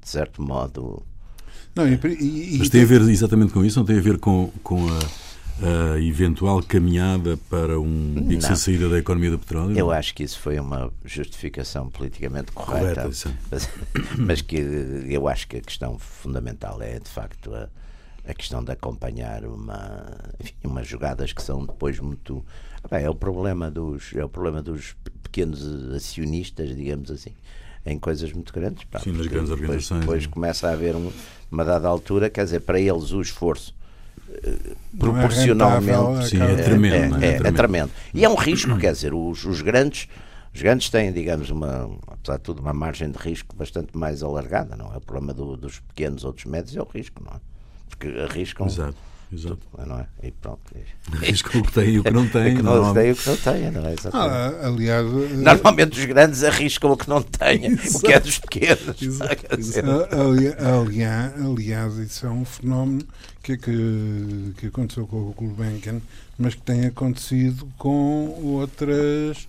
[0.00, 1.02] de certo modo.
[1.74, 4.50] Não, e, e, Mas tem a ver exatamente com isso, não tem a ver com,
[4.62, 5.27] com a
[5.62, 9.76] a eventual caminhada para um sem saída da economia do petróleo?
[9.76, 13.70] Eu acho que isso foi uma justificação politicamente correta, correta mas,
[14.16, 14.56] mas, que
[15.08, 17.68] eu acho que a questão fundamental é de facto a,
[18.26, 20.06] a questão de acompanhar uma,
[20.38, 22.44] enfim, umas jogadas que são depois muito
[22.90, 27.32] bem, é o problema dos é o problema dos pequenos acionistas, digamos assim
[27.86, 28.84] em coisas muito grandes.
[28.84, 30.00] Pá, Sim, nas grandes depois, organizações.
[30.00, 31.10] Depois começa a haver um,
[31.50, 33.74] uma dada altura, quer dizer, para eles o esforço
[34.98, 35.90] proporcionalmente.
[35.90, 37.16] É rentável, sim, é tremendo.
[37.16, 37.56] É, é, é, tremendo.
[37.56, 37.90] tremendo.
[38.14, 40.08] E é um risco, quer dizer, os, os grandes.
[40.54, 44.74] Os grandes têm, digamos, uma, apesar de tudo, uma margem de risco bastante mais alargada,
[44.74, 44.96] não é?
[44.96, 47.40] O problema do, dos pequenos ou dos médios é o risco, não é?
[47.88, 48.66] Porque arriscam.
[48.66, 48.96] Exato.
[49.32, 49.58] Exato.
[49.86, 50.06] Não é?
[50.22, 50.60] E pronto.
[51.12, 52.54] Arriscam o que tem e o que não tem.
[52.54, 53.94] o que não, não tem o que não tem, não é?
[54.12, 58.38] Ah, aliás, eh, Normalmente os grandes arriscam o que não têm, o que é dos
[58.38, 59.02] pequenos.
[59.02, 59.46] Exato.
[60.80, 63.06] Aliás, aliás, isso é um fenómeno
[63.42, 66.00] que, que, que aconteceu com o Gulbenkian,
[66.38, 69.46] mas que tem acontecido com outras,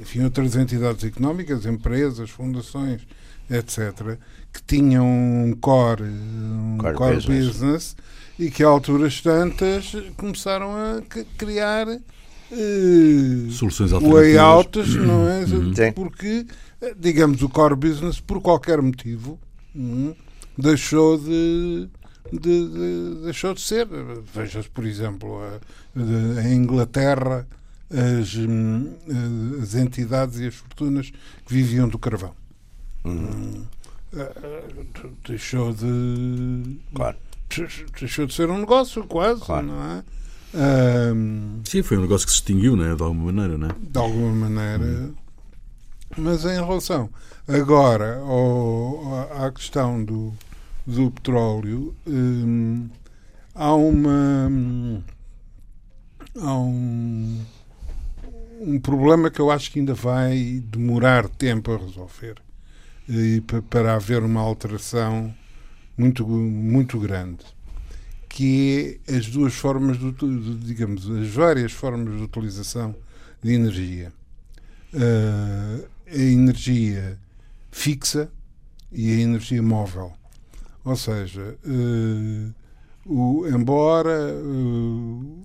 [0.00, 3.02] enfim, outras entidades económicas, empresas, fundações,
[3.48, 4.18] etc.,
[4.52, 7.46] que tinham um core, um core, core business.
[7.46, 7.96] business
[8.40, 11.02] e que a alturas tantas começaram a
[11.36, 15.44] criar uh, soluções layouts, não é?
[15.44, 15.92] Uhum.
[15.92, 16.46] Porque,
[16.98, 19.38] digamos, o core business, por qualquer motivo,
[19.76, 20.14] um,
[20.56, 21.86] deixou de,
[22.32, 23.86] de, de, deixou de ser.
[24.34, 25.38] Veja-se, por exemplo,
[25.94, 27.46] a, Inglaterra,
[27.90, 28.94] as, hum,
[29.62, 31.10] as entidades e as fortunas
[31.44, 32.34] que viviam do carvão.
[33.04, 33.66] Uhum.
[34.14, 36.78] Uh, deixou de.
[36.94, 37.18] Claro
[37.98, 39.66] deixou de ser um negócio, quase, claro.
[39.66, 40.04] não é?
[40.52, 42.94] Um, Sim, foi um negócio que se extinguiu, né?
[42.94, 43.68] de alguma maneira, né?
[43.78, 44.84] De alguma maneira.
[44.84, 45.14] Hum.
[46.16, 47.08] Mas em relação
[47.46, 50.34] agora ao, à questão do,
[50.86, 52.88] do petróleo, hum,
[53.54, 54.50] há uma.
[56.40, 57.44] Há um,
[58.60, 62.36] um problema que eu acho que ainda vai demorar tempo a resolver
[63.08, 65.34] e para haver uma alteração
[66.00, 67.44] muito, muito grande,
[68.26, 70.12] que é as duas formas, de,
[70.64, 72.96] digamos, as várias formas de utilização
[73.42, 74.10] de energia.
[74.94, 77.18] Uh, a energia
[77.70, 78.30] fixa
[78.90, 80.12] e a energia móvel.
[80.84, 82.54] Ou seja, uh,
[83.04, 85.42] o, embora uh,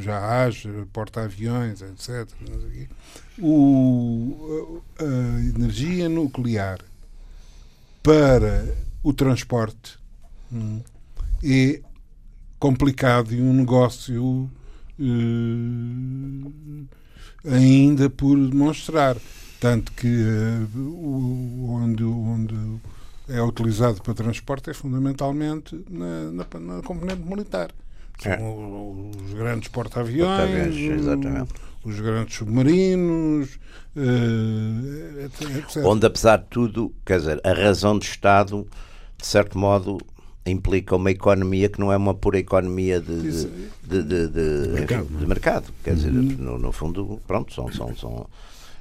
[0.00, 2.28] já haja porta-aviões, etc.,
[3.38, 6.78] o, a energia nuclear
[8.02, 9.96] para o transporte
[10.52, 10.80] hum,
[11.44, 11.80] é
[12.58, 14.50] complicado e um negócio
[14.98, 16.84] uh,
[17.48, 19.16] ainda por demonstrar.
[19.60, 22.56] Tanto que uh, onde, onde
[23.28, 27.70] é utilizado para transporte é fundamentalmente na, na, na componente militar.
[28.20, 28.40] São é.
[29.24, 30.74] os grandes porta-aviões,
[31.84, 33.56] os grandes submarinos,
[33.94, 35.84] uh, etc.
[35.84, 38.66] Onde, apesar de tudo, quer dizer, a razão de Estado
[39.18, 39.98] de certo modo,
[40.44, 43.46] implica uma economia que não é uma pura economia de,
[43.82, 46.36] de, de, de mercado, enfim, mercado, Quer dizer, uhum.
[46.38, 47.70] no, no, fundo, pronto, são.
[47.72, 48.28] são, são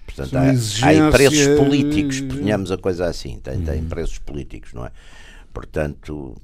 [0.06, 3.89] portanto, há, há preços políticos, ponhamos a coisa assim, tem, tem uhum.
[3.89, 4.91] preços políticos, não é?
[5.54, 6.36] Portanto,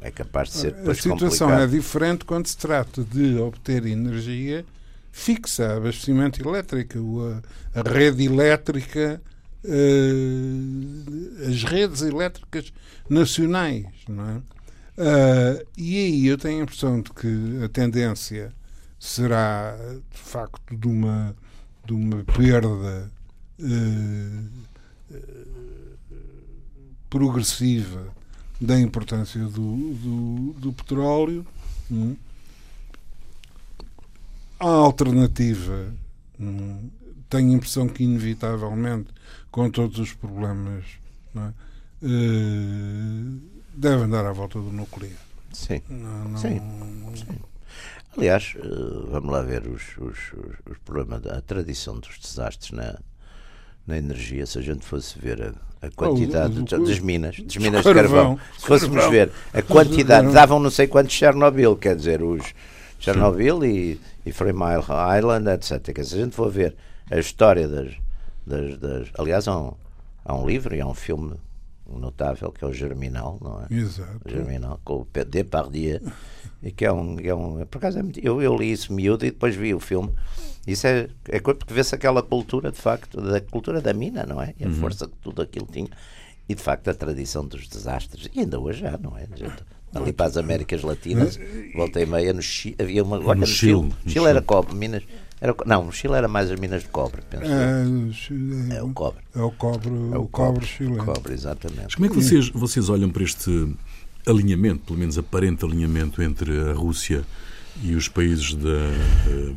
[0.00, 1.62] é capaz de ser A situação complicado.
[1.62, 4.64] é diferente quando se trata de obter energia
[5.12, 6.98] fixa, abastecimento elétrico,
[7.74, 9.20] a, a rede elétrica
[9.66, 12.72] uh, as redes elétricas
[13.08, 13.86] nacionais.
[14.08, 14.36] Não é?
[14.98, 18.52] Uh, e aí eu tenho a impressão de que a tendência
[18.98, 19.76] será,
[20.10, 21.36] de facto, de uma,
[21.84, 23.12] de uma perda
[23.60, 24.44] uh,
[27.10, 28.08] progressiva
[28.60, 31.46] da importância do, do, do petróleo.
[31.90, 32.16] Hum.
[34.58, 35.92] A alternativa,
[36.40, 36.88] hum,
[37.28, 39.08] tenho a impressão que, inevitavelmente,
[39.56, 40.84] com todos os problemas,
[41.34, 41.40] é?
[42.02, 43.40] uh,
[43.74, 45.16] deve andar à volta do nuclear.
[45.50, 45.80] Sim.
[45.88, 46.38] Não, não...
[46.38, 46.60] Sim.
[47.14, 47.38] Sim.
[48.18, 48.60] Aliás, eh,
[49.10, 50.18] vamos lá ver os, os,
[50.70, 52.98] os problemas, a tradição dos desastres na,
[53.86, 57.82] na energia, se a gente fosse ver a, a quantidade oh, das minas, das minas
[57.82, 59.10] de carvão, se fôssemos carvão.
[59.10, 62.54] ver a quantidade, davam não sei quantos Chernobyl, quer dizer, os
[62.98, 64.64] Chernobyl e, e Frame
[65.18, 66.04] Island, etc.
[66.04, 66.74] Se a gente for ver
[67.10, 68.05] a história das.
[68.46, 69.72] Das, das aliás, há um,
[70.24, 71.34] há um livro e há um filme
[71.88, 73.74] notável que é o Germinal, não é?
[73.74, 74.20] Exato.
[74.24, 76.00] O Germinal, com o Depardieu,
[76.62, 77.18] e que é um.
[77.20, 80.12] É um por acaso, é eu, eu li isso miúdo e depois vi o filme.
[80.66, 84.52] Isso é, é porque vê-se aquela cultura, de facto, da cultura da mina, não é?
[84.58, 84.74] E a uhum.
[84.74, 85.88] força que tudo aquilo tinha.
[86.48, 89.26] E de facto a tradição dos desastres, e ainda hoje já, não é?
[89.34, 91.38] Gente, ali para as Américas Latinas,
[91.74, 93.18] voltei e meia, no Chile, havia uma.
[93.18, 95.02] Olha, no, no Chile, Chile, no Chile era cobre, Minas.
[95.40, 97.44] Era, não, no Chile era mais as minas de cobre, penso.
[97.44, 99.22] É, é o cobre.
[99.34, 101.04] É o cobre, é o cobre, cobre chileno.
[101.04, 101.82] Cobre, exatamente.
[101.82, 103.74] Mas como é que vocês, vocês olham para este
[104.26, 107.24] alinhamento, pelo menos aparente alinhamento entre a Rússia
[107.82, 109.52] e os países da, eh,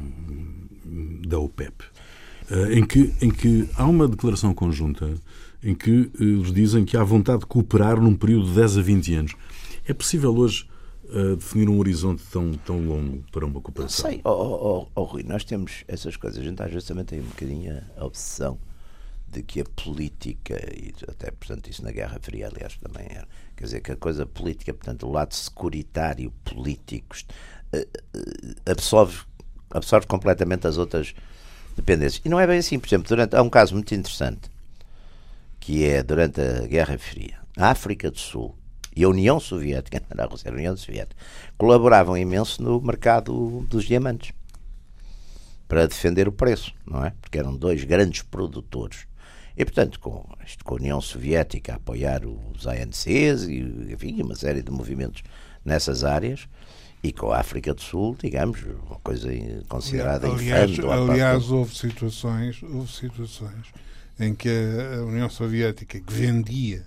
[1.25, 1.85] da OPEP,
[2.51, 5.13] eh, em que, em que há uma declaração conjunta
[5.63, 8.81] em que eh, eles dizem que há vontade de cooperar num período de 10 a
[8.81, 9.35] 20 anos.
[9.87, 10.68] É possível hoje
[11.09, 14.05] uh, definir um horizonte tão, tão longo para uma cooperação?
[14.05, 16.39] Não sei, oh, oh, oh, Rui, nós temos essas coisas.
[16.39, 18.57] A gente às vezes também tem um bocadinho a obsessão
[19.27, 23.65] de que a política, e até portanto isso na Guerra Fria, aliás, também era, quer
[23.65, 27.15] dizer, que a coisa política, portanto, o lado securitário político
[27.73, 29.19] uh, uh, absorve,
[29.69, 31.13] absorve completamente as outras
[31.75, 32.21] dependências.
[32.25, 34.49] E não é bem assim, por exemplo, durante, há um caso muito interessante
[35.59, 37.37] que é durante a Guerra Fria.
[37.57, 38.55] A África do Sul
[38.99, 41.15] e a União Soviética, não era a Rússia, era a União Soviética,
[41.57, 44.33] colaboravam imenso no mercado dos diamantes
[45.69, 47.13] para defender o preço, não é?
[47.21, 49.07] Porque eram dois grandes produtores.
[49.55, 54.35] E, portanto, com, isto, com a União Soviética a apoiar os ANCs e, enfim, uma
[54.35, 55.23] série de movimentos
[55.63, 56.49] nessas áreas,
[57.01, 59.29] e com a África do Sul, digamos, uma coisa
[59.69, 61.11] considerada aliás, infame.
[61.11, 63.67] Aliás, houve situações, houve situações
[64.19, 66.83] em que a União Soviética que vendia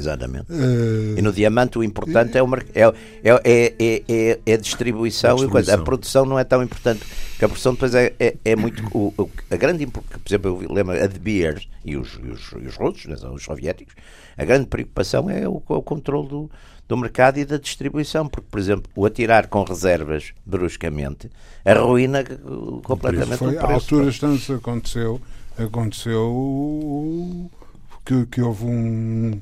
[0.00, 0.50] Exatamente.
[0.50, 2.92] Uh, e no diamante o importante é, o, é,
[3.24, 5.74] é, é, é, a distribuição, a distribuição.
[5.74, 8.82] A produção não é tão importante, porque a produção depois é, é, é muito.
[8.96, 12.66] O, a grande, por exemplo, eu lembro a De Beers e os, e os, e
[12.66, 13.94] os russos, né, os soviéticos,
[14.36, 16.50] a grande preocupação é o, o controle do,
[16.88, 21.30] do mercado e da distribuição, porque, por exemplo, o atirar com reservas bruscamente
[21.64, 22.24] arruína
[22.82, 23.72] completamente Foi, o preço.
[23.72, 25.20] Altura tanto aconteceu,
[25.58, 27.50] aconteceu
[28.10, 29.40] que, que houve um,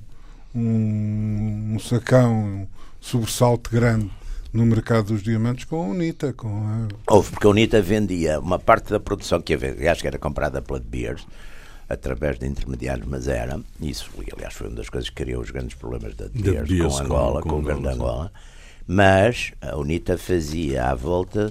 [0.55, 2.67] um, um sacão, um
[3.01, 4.11] sobressalto grande
[4.53, 6.35] no mercado dos diamantes com a UNITA.
[6.35, 6.89] Com a...
[7.15, 10.79] Houve, porque a UNITA vendia uma parte da produção que aliás que era comprada pela
[10.79, 11.27] De Beers
[11.89, 15.75] através de intermediários, mas era, isso aliás foi uma das coisas que criou os grandes
[15.75, 18.33] problemas da De Beers, Beers com Angola, com, com, com o governo de Angola,
[18.87, 21.51] mas a UNITA fazia à volta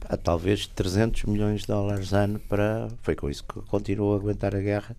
[0.00, 4.54] pá, talvez 300 milhões de dólares ano para, foi com isso que continuou a aguentar
[4.54, 4.94] a guerra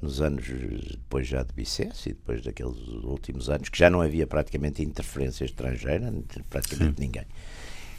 [0.00, 0.44] nos anos
[0.90, 5.44] depois já de Bicesse e depois daqueles últimos anos, que já não havia praticamente interferência
[5.44, 6.12] estrangeira,
[6.50, 7.06] praticamente Sim.
[7.06, 7.26] ninguém,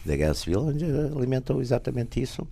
[0.06, 2.48] da Guerra Civil, onde alimentou exatamente isso.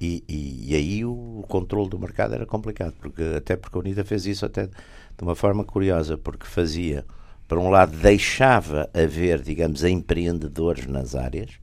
[0.00, 3.80] E, e, e, aí o, o controle do mercado era complicado, porque até porque a
[3.80, 4.72] Unida fez isso até de
[5.20, 7.04] uma forma curiosa, porque fazia,
[7.46, 11.60] por um lado, deixava haver, digamos, empreendedores nas áreas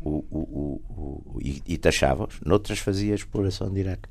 [0.00, 4.08] o, o, o, e, e taxava-os, noutras fazia exploração direta.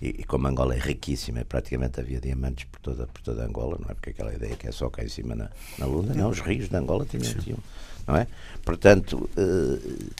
[0.00, 3.90] E, e, como Angola é riquíssima, praticamente havia diamantes por toda, por toda Angola, não
[3.90, 3.94] é?
[3.94, 6.68] Porque aquela ideia que é só cá em cima na, na Luna, não, os rios
[6.68, 7.58] de Angola tinham, tinham
[8.06, 8.26] não é?
[8.64, 10.12] Portanto, uh,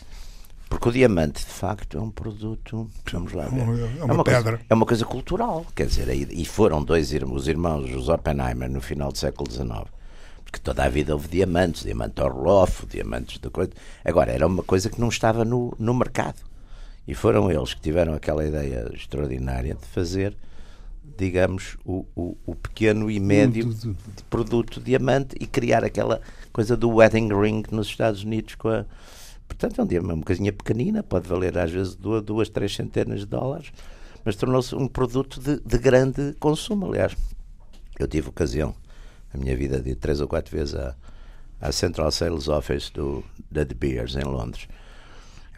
[0.69, 3.65] porque o diamante, de facto, é um produto, vamos lá ver, é
[4.05, 4.43] uma, é uma pedra.
[4.43, 8.71] Coisa, é uma coisa cultural, quer dizer, e, foram dois irmãos, os irmãos, os Oppenheimer,
[8.71, 9.85] no final do século XIX,
[10.53, 13.71] porque toda a vida houve diamantes, diamante Orloff, diamantes de coisa.
[14.05, 16.43] Agora, era uma coisa que não estava no, no mercado.
[17.09, 20.37] E foram eles que tiveram aquela ideia extraordinária de fazer,
[21.17, 26.21] digamos, o, o, o pequeno e médio de produto diamante e criar aquela
[26.53, 28.85] coisa do wedding ring nos Estados Unidos com a.
[29.49, 33.21] Portanto, é um diamante, uma coisinha pequenina, pode valer às vezes duas, duas três centenas
[33.21, 33.73] de dólares,
[34.23, 36.87] mas tornou-se um produto de, de grande consumo.
[36.87, 37.17] Aliás,
[37.99, 38.75] eu tive ocasião,
[39.33, 40.95] na minha vida, de três ou quatro vezes à,
[41.61, 44.69] à Central Sales Office do, da De Beers, em Londres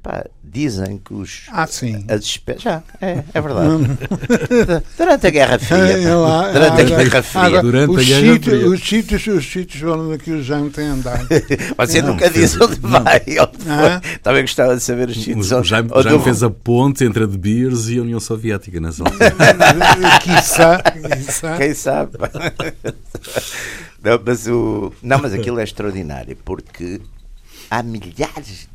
[0.04, 1.46] Pá, dizem que os.
[1.50, 2.04] Ah, sim.
[2.08, 2.64] As espécies.
[2.64, 3.88] Já, é, é verdade.
[4.98, 5.78] durante a Guerra Fria.
[5.78, 7.62] É, lá, durante a Guerra Fria.
[7.62, 8.68] durante a Guerra Fria.
[8.68, 11.26] Os sítios, os sítios onde que o Jaime tem andado.
[11.78, 13.22] Você não, nunca disse onde vai.
[13.66, 14.02] Ah?
[14.22, 15.50] Também gostava de saber os sítios.
[15.50, 18.78] O Jaime, onde Jaime fez a ponte entre a De Beers e a União Soviética
[18.78, 19.34] nessa altura.
[20.20, 20.82] quiçá,
[21.16, 21.56] quiçá.
[21.56, 22.18] Quem sabe?
[24.02, 24.92] Não mas, o...
[25.02, 27.00] não, mas aquilo é extraordinário porque
[27.70, 28.68] há milhares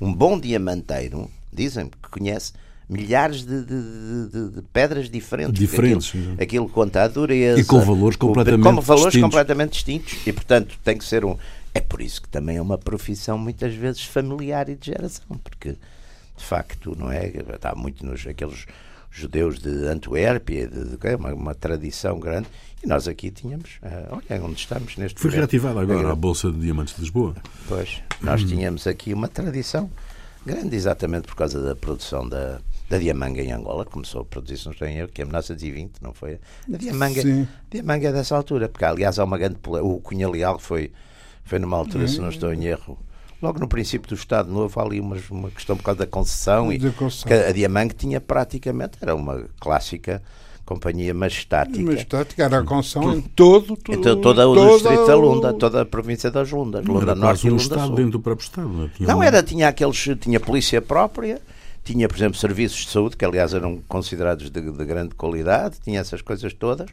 [0.00, 2.52] um bom diamanteiro, dizem que conhece
[2.88, 5.58] milhares de, de, de, de pedras diferentes.
[5.58, 6.08] Diferentes.
[6.08, 7.60] Aquilo, aquilo conta a dureza.
[7.60, 9.30] E com valores completamente com valores distintos.
[9.30, 10.26] completamente distintos.
[10.26, 11.36] E, portanto, tem que ser um.
[11.74, 15.76] É por isso que também é uma profissão muitas vezes familiar e de geração, porque
[16.36, 17.26] de facto, não é?
[17.26, 18.66] Está muito nos aqueles
[19.10, 22.48] judeus de Antuérpia, de, de, uma, uma tradição grande.
[22.82, 26.58] E nós aqui tínhamos, uh, olha onde estamos neste Foi reativada agora a Bolsa de
[26.58, 27.34] Diamantes de Lisboa.
[27.68, 29.90] Pois, nós tínhamos aqui uma tradição
[30.44, 33.84] grande, exatamente por causa da produção da, da Diamanga em Angola.
[33.84, 36.38] Começou a produzir, se não estou em erro, que é 1920, não foi?
[36.72, 37.48] A Diamanga, Sim.
[37.70, 39.58] Diamanga é dessa altura, porque aliás há uma grande.
[39.82, 40.92] O Cunha Leal foi,
[41.44, 42.98] foi numa altura, se não estou em erro,
[43.42, 46.72] logo no princípio do Estado Novo, há ali uma, uma questão por causa da concessão.
[46.72, 47.32] e concessão.
[47.32, 50.22] a Diamanga tinha praticamente, era uma clássica
[50.66, 51.80] companhia majestática.
[51.80, 55.82] Majestática era a concessão em todo, todo então, toda o toda distrito da Lunda, toda
[55.82, 57.94] a província das Lundas, Lunda era Norte e Lunda Estado Sul.
[57.94, 58.68] dentro do próprio Estado.
[58.68, 58.88] Não, é?
[58.88, 61.40] tinha não era, tinha aqueles, tinha polícia própria,
[61.84, 66.00] tinha, por exemplo, serviços de saúde, que aliás eram considerados de, de grande qualidade, tinha
[66.00, 66.90] essas coisas todas,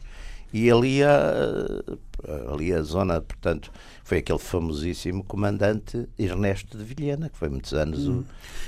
[0.52, 1.82] e ali a,
[2.52, 3.72] ali a zona, portanto,
[4.04, 8.20] foi aquele famosíssimo comandante Ernesto de Vilhena, que foi muitos anos hum.
[8.20, 8.24] o.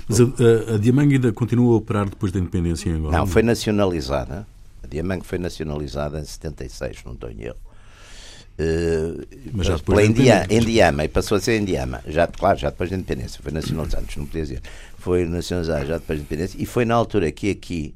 [0.09, 3.19] Mas a, a, a Diamanga ainda continua a operar depois da independência em Angola?
[3.19, 4.49] Não, foi nacionalizada.
[4.87, 7.59] A Diamanga foi nacionalizada em 76, não estou em erro.
[8.59, 9.79] Uh, Mas já
[11.05, 14.43] e passou a ser Indiama, já, claro, já depois da independência, foi nacionalizado, não podia
[14.43, 14.63] dizer,
[14.99, 17.95] foi nacionalizado já depois da independência, e foi na altura que aqui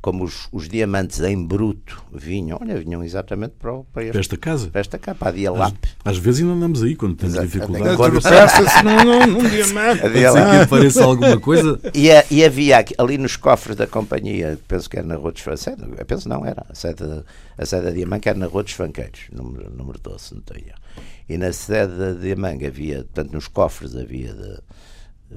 [0.00, 4.20] como os, os, diamantes em bruto vinham, olha, vinham exatamente para, o, para, este, para
[4.20, 4.70] esta casa.
[4.70, 5.76] Para esta cá, para a Dialap.
[6.04, 7.46] Às, às vezes ainda andamos aí quando temos Exato.
[7.48, 7.92] dificuldades.
[7.92, 10.00] Agora se num, num, diamante.
[10.00, 11.78] Pode ser que apareça alguma coisa.
[11.94, 15.84] E, e, havia ali nos cofres da companhia, penso que era na Rua dos Fanqueiros,
[16.06, 17.04] penso não era, a sede,
[17.58, 20.74] a sede da Diamante era na Rua dos Fanqueiros, número, número 12, não tenho.
[21.28, 24.58] E na sede da Diamante havia, portanto, nos cofres havia de,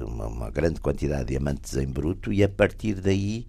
[0.03, 3.45] uma, uma grande quantidade de diamantes em bruto e a partir daí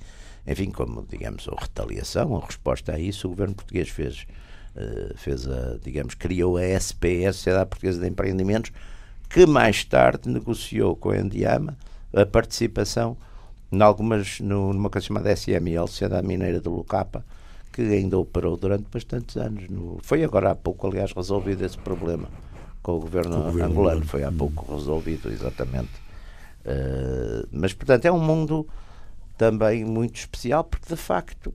[0.46, 4.26] enfim, como, digamos, a retaliação, a resposta a isso, o governo português fez,
[4.76, 8.72] uh, fez a, digamos, criou a SPS, Sociedade Portuguesa de Empreendimentos,
[9.28, 11.76] que mais tarde negociou com a Endiama
[12.12, 13.16] a participação
[13.72, 17.24] em algumas, numa coisa chamada SML, Sociedade Mineira de Lucapa,
[17.72, 19.68] que ainda operou durante bastantes anos.
[19.68, 22.28] No, foi agora há pouco, aliás, resolvido esse problema
[22.82, 24.04] com o governo, o governo angolano.
[24.04, 25.90] Foi há pouco resolvido, exatamente.
[26.64, 28.68] Uh, mas, portanto, é um mundo
[29.36, 31.52] também muito especial, porque de facto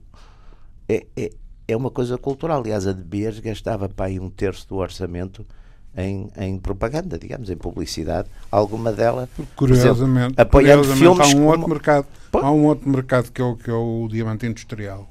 [0.88, 1.30] é, é,
[1.68, 2.60] é uma coisa cultural.
[2.60, 5.46] Aliás, a de Beers gastava para aí um terço do orçamento
[5.96, 8.28] em, em propaganda, digamos, em publicidade.
[8.50, 11.34] Alguma dela, curiosamente, exemplo, apoiando curiosamente, filmes.
[11.34, 11.74] Há um outro como...
[11.74, 15.08] mercado, há um outro mercado que é o, que é o diamante industrial.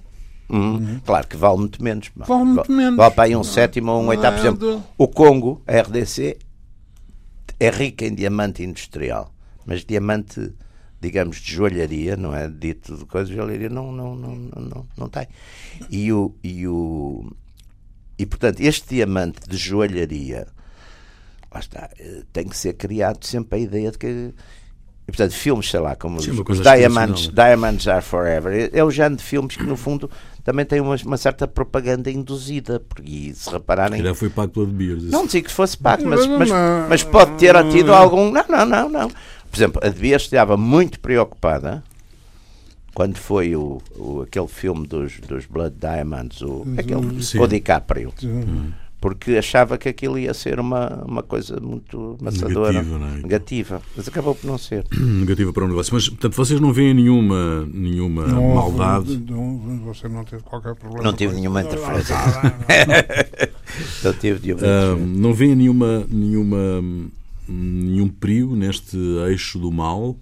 [0.49, 0.77] Uhum.
[0.77, 0.99] Uhum.
[1.05, 2.09] Claro que vale muito menos.
[2.15, 2.97] Vale muito menos.
[2.97, 4.37] Vale para aí um sétimo ou um oitavo.
[4.37, 6.37] Por exemplo, o Congo, a RDC,
[7.59, 9.31] é rica em diamante industrial,
[9.65, 10.53] mas diamante
[11.01, 12.47] digamos, de joalharia, não é?
[12.47, 15.27] Dito de coisa joalharia, não, não, não, não, não tem.
[15.89, 17.31] E, o, e, o,
[18.17, 20.47] e, portanto, este diamante de joalharia,
[21.53, 24.07] lá está, eh, tem que ser criado sempre a ideia de que.
[24.07, 29.15] E, portanto, filmes, sei lá, como Sim, os, Diamonds, Diamonds Are Forever, é o género
[29.15, 30.11] de filmes que, no fundo,
[30.43, 32.79] também tem uma, uma certa propaganda induzida.
[32.79, 34.03] Porque, se repararem.
[34.03, 35.03] Já foi pago pela de Beers.
[35.05, 36.49] Não digo que fosse pago, mas, mas,
[36.89, 38.29] mas pode ter tido algum.
[38.31, 39.11] Não, não, não, não.
[39.49, 41.83] Por exemplo, a Devia estava muito preocupada
[42.93, 48.13] quando foi o, o, aquele filme dos, dos Blood Diamonds, o, aquele, o DiCaprio.
[48.17, 48.73] Sim.
[49.01, 53.21] Porque achava que aquilo ia ser uma, uma coisa muito maçadora, negativa, é?
[53.21, 54.85] negativa, mas acabou por não ser.
[54.91, 55.93] negativa para o negócio.
[55.93, 59.17] Mas, portanto, vocês não veem nenhuma, nenhuma não, maldade?
[59.17, 61.01] Não, você não teve qualquer problema.
[61.01, 62.15] Não tive nenhuma interferência.
[64.03, 66.83] não tive nenhuma uh, Não veem nenhuma, nenhuma
[67.49, 70.15] nenhum perigo neste eixo do mal.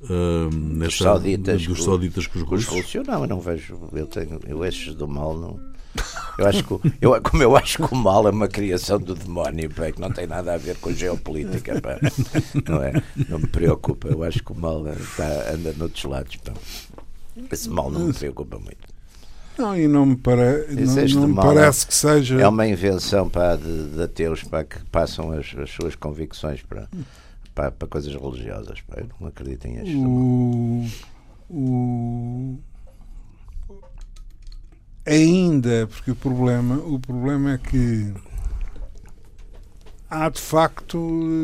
[0.00, 3.06] Uh, dos sauditas, dos sauditas com os russos?
[3.06, 3.76] Não, eu não vejo.
[3.92, 5.36] Eu tenho eu eixos do mal.
[5.36, 5.60] Não,
[6.38, 9.70] eu acho que, eu, como eu acho que o mal é uma criação do demónio,
[9.70, 11.98] pá, que não tem nada a ver com geopolítica, pá,
[12.68, 12.92] não é?
[13.28, 14.08] Não me preocupa.
[14.08, 16.36] Eu acho que o mal está, anda noutros lados.
[16.36, 16.52] Pá.
[17.50, 18.97] Esse mal não me preocupa muito.
[19.58, 20.66] Não, e não me, pare...
[20.70, 22.40] não, não me parece que seja.
[22.40, 26.88] É uma invenção pá, de, de ateus pá, que passam as, as suas convicções para,
[27.54, 28.78] para, para coisas religiosas.
[28.96, 30.86] Eu não acredito em o,
[31.50, 32.58] o,
[35.04, 38.14] ainda, porque o problema, o problema é que
[40.08, 40.98] há de facto,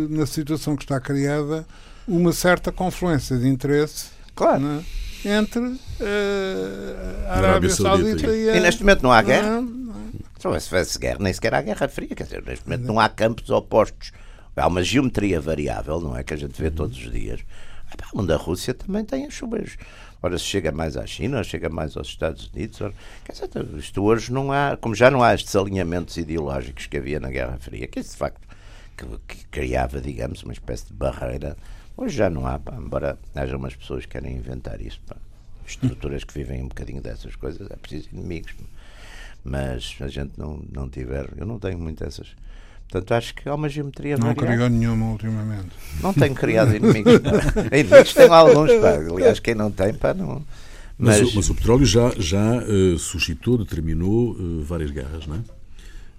[0.08, 1.66] na situação que está criada,
[2.06, 4.60] uma certa confluência de interesse claro.
[4.60, 4.84] né,
[5.28, 5.78] entre uh,
[7.28, 9.60] a Arábia, Saudita, Saudita e, a, e neste momento não há guerra.
[9.60, 10.60] Não, não.
[10.60, 12.14] Se fosse guerra, nem sequer há guerra fria.
[12.14, 14.12] Quer dizer, neste momento não há campos opostos.
[14.56, 16.22] Há uma geometria variável, não é?
[16.22, 17.40] Que a gente vê todos os dias.
[18.14, 19.76] Onde a Rússia também tem as chuvas.
[20.22, 22.80] Ora, se chega mais à China, ou chega mais aos Estados Unidos.
[22.80, 22.94] Ora,
[23.24, 27.20] quer dizer, isto hoje não há, como já não há estes alinhamentos ideológicos que havia
[27.20, 28.40] na Guerra Fria, que isso de facto
[28.96, 31.56] que, que criava, digamos, uma espécie de barreira.
[31.96, 35.00] Hoje já não há, pá, embora haja umas pessoas que querem inventar isso.
[35.06, 35.16] Pá.
[35.66, 38.52] Estruturas que vivem um bocadinho dessas coisas, é preciso inimigos.
[38.52, 38.64] Pá.
[39.44, 42.34] Mas a gente não, não tiver, eu não tenho muito essas.
[42.88, 45.70] Portanto, acho que há uma geometria Não criou nenhuma ultimamente.
[46.00, 47.14] Não tenho criado inimigos.
[47.72, 48.94] inimigos tenho alguns, pá.
[48.94, 50.44] Aliás, quem não tem, pá, não.
[50.96, 55.36] Mas, mas, o, mas o petróleo já, já uh, suscitou, determinou uh, várias guerras, não
[55.36, 55.40] é?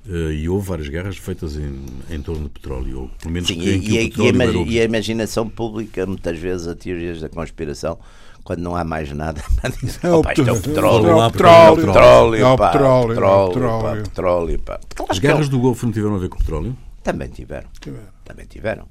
[0.08, 3.60] Uh, e houve várias guerras feitas em, em torno do petróleo, ou pelo menos Sim,
[3.60, 7.98] e, e, e, e, a imaginação pública, muitas vezes, a teorias da conspiração,
[8.44, 9.42] quando não há mais nada,
[9.82, 14.62] dizer, é o, isto é o petróleo, é o petróleo, petróleo, é o petróleo, petróleo.
[15.10, 16.78] As guerras do Golfo não tiveram a ver com o petróleo?
[17.04, 17.68] Também tiveram.
[17.82, 18.08] tiveram.
[18.24, 18.86] Também tiveram.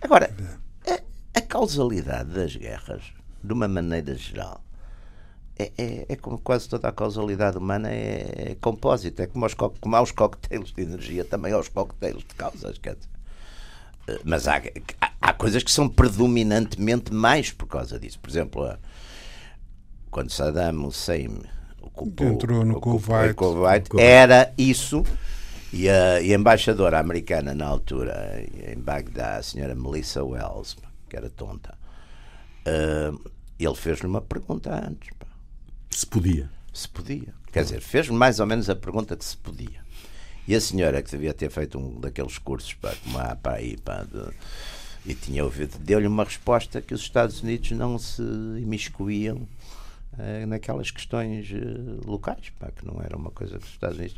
[0.00, 0.30] Agora,
[0.86, 1.00] a,
[1.34, 3.02] a causalidade das guerras,
[3.42, 4.62] de uma maneira geral,
[5.60, 9.20] é, é, é, como quase toda a causalidade humana é, é compósito.
[9.20, 12.78] É como, aos, como há os coquetéis de energia, também há os coquetéis de causas.
[12.78, 13.10] Quer dizer.
[14.08, 14.56] Eh, mas há,
[15.00, 18.18] há, há, coisas que são predominantemente mais por causa disso.
[18.18, 18.74] Por exemplo,
[20.10, 21.42] quando Saddam Hussein
[21.80, 25.04] ocupou, entrou no Kuwait, Kuwait, era isso.
[25.72, 30.76] E a, e a, embaixadora americana na altura, em Bagdá, a senhora Melissa Wells,
[31.08, 31.78] que era tonta,
[32.66, 35.10] uh, ele fez-lhe uma pergunta antes.
[35.16, 35.29] Pá.
[35.90, 36.48] Se podia.
[36.72, 37.34] Se podia.
[37.52, 39.84] Quer dizer, fez mais ou menos a pergunta que se podia.
[40.46, 44.06] E a senhora, que devia ter feito um daqueles cursos para há para aí, para
[45.04, 49.48] e tinha ouvido, deu-lhe uma resposta que os Estados Unidos não se imiscuíam
[50.18, 54.16] eh, naquelas questões eh, locais, pá, que não era uma coisa que os Estados Unidos.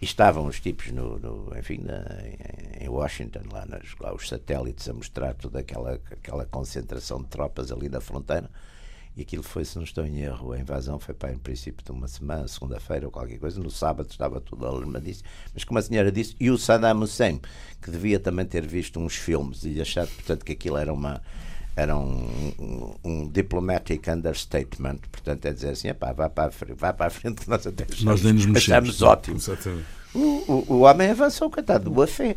[0.00, 2.02] E estavam os tipos, no, no enfim, na,
[2.80, 7.70] em Washington, lá, nas, lá os satélites, a mostrar toda aquela, aquela concentração de tropas
[7.70, 8.48] ali na fronteira
[9.18, 11.90] e aquilo foi, se não estou em erro, a invasão foi para em princípio de
[11.90, 13.60] uma semana, segunda-feira ou qualquer coisa.
[13.60, 15.28] No sábado estava tudo alarmadíssimo.
[15.52, 17.40] Mas como a senhora disse, e o Saddam Hussein,
[17.82, 21.20] que devia também ter visto uns filmes e achado, portanto, que aquilo era uma
[21.74, 26.92] era um, um, um, diplomatic understatement, portanto é dizer assim, vá para a frente, vá
[26.92, 29.36] para a frente nós até achamos, nós achamos ótimo.
[30.14, 32.36] O, o, o, homem avançou, coitado, de boa fé.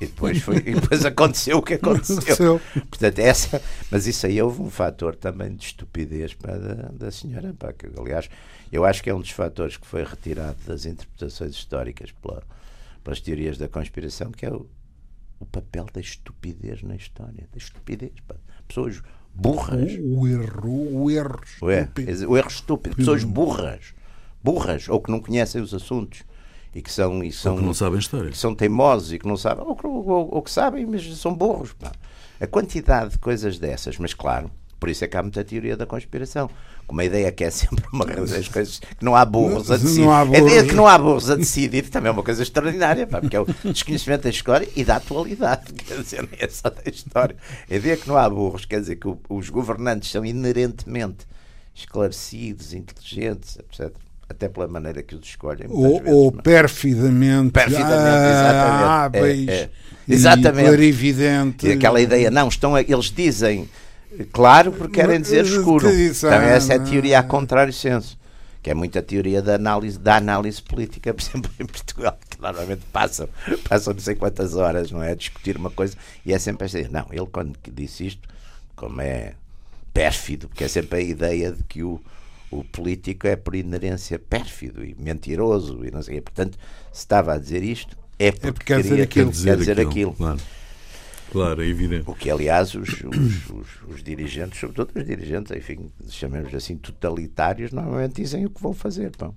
[0.00, 2.60] E depois, foi, e depois aconteceu o que aconteceu.
[2.88, 7.54] Portanto, essa, mas isso aí houve um fator também de estupidez da, da senhora.
[7.58, 8.28] Para que, aliás,
[8.70, 12.42] eu acho que é um dos fatores que foi retirado das interpretações históricas pela,
[13.02, 14.66] pelas teorias da conspiração, que é o,
[15.38, 17.48] o papel da estupidez na história.
[17.50, 18.12] Da estupidez.
[18.26, 18.36] Pá.
[18.68, 19.02] Pessoas
[19.34, 19.92] burras.
[20.00, 22.30] O, o erro, o erro estúpido.
[22.30, 22.96] O erro estúpido.
[22.96, 23.94] Pessoas burras.
[24.42, 26.22] Burras, ou que não conhecem os assuntos
[26.74, 28.34] e que são e são ou que não sabem história.
[28.34, 31.92] São teimosos e que não sabem ou, ou, ou que sabem mas são burros pá.
[32.40, 34.50] a quantidade de coisas dessas mas claro
[34.80, 36.48] por isso é que há muita teoria da conspiração.
[36.88, 40.00] Uma ideia que é sempre uma das coisas que não há burros a decidir.
[40.00, 40.40] Não há burros.
[40.40, 43.20] A ideia de que não há burros a decidir também é uma coisa extraordinária, pá,
[43.20, 45.70] porque é o desconhecimento da história e da atualidade.
[45.84, 47.36] Quer dizer, não é só da história.
[47.70, 51.26] A ideia que não há burros quer dizer que os governantes são inerentemente
[51.74, 53.94] esclarecidos, inteligentes, etc
[54.30, 55.66] até pela maneira que os escolhem.
[55.68, 59.50] Ou, vezes, ou perfidamente, perfidamente ah, exatamente.
[59.50, 59.70] É, é.
[60.08, 60.68] Exatamente.
[60.68, 61.66] clarividente.
[61.66, 63.68] E aquela ideia, não, estão, eles dizem
[64.32, 65.90] claro porque querem dizer escuro.
[65.90, 68.18] Então, essa é a teoria a contrário senso.
[68.62, 72.82] Que é muita teoria da análise, da análise política, por exemplo, em Portugal, que normalmente
[72.92, 73.28] passam,
[73.68, 75.12] passam não sei quantas horas, não é?
[75.12, 76.86] A discutir uma coisa e é sempre assim.
[76.90, 78.28] Não, ele quando disse isto,
[78.76, 79.32] como é
[79.92, 81.98] pérfido, porque é sempre a ideia de que o,
[82.50, 86.58] o político é por inerência pérfido e mentiroso e não sei Portanto,
[86.92, 89.32] se estava a dizer isto, é porque, é porque quer dizer aquilo.
[89.32, 89.90] Quer dizer aquilo.
[89.90, 90.14] aquilo.
[90.14, 90.40] Claro.
[91.32, 91.62] claro.
[91.62, 92.04] é evidente.
[92.06, 97.72] O que, aliás, os, os, os, os, dirigentes, sobretudo os dirigentes, enfim, chamemos assim, totalitários,
[97.72, 99.16] normalmente dizem o que vão fazer.
[99.16, 99.34] Pão.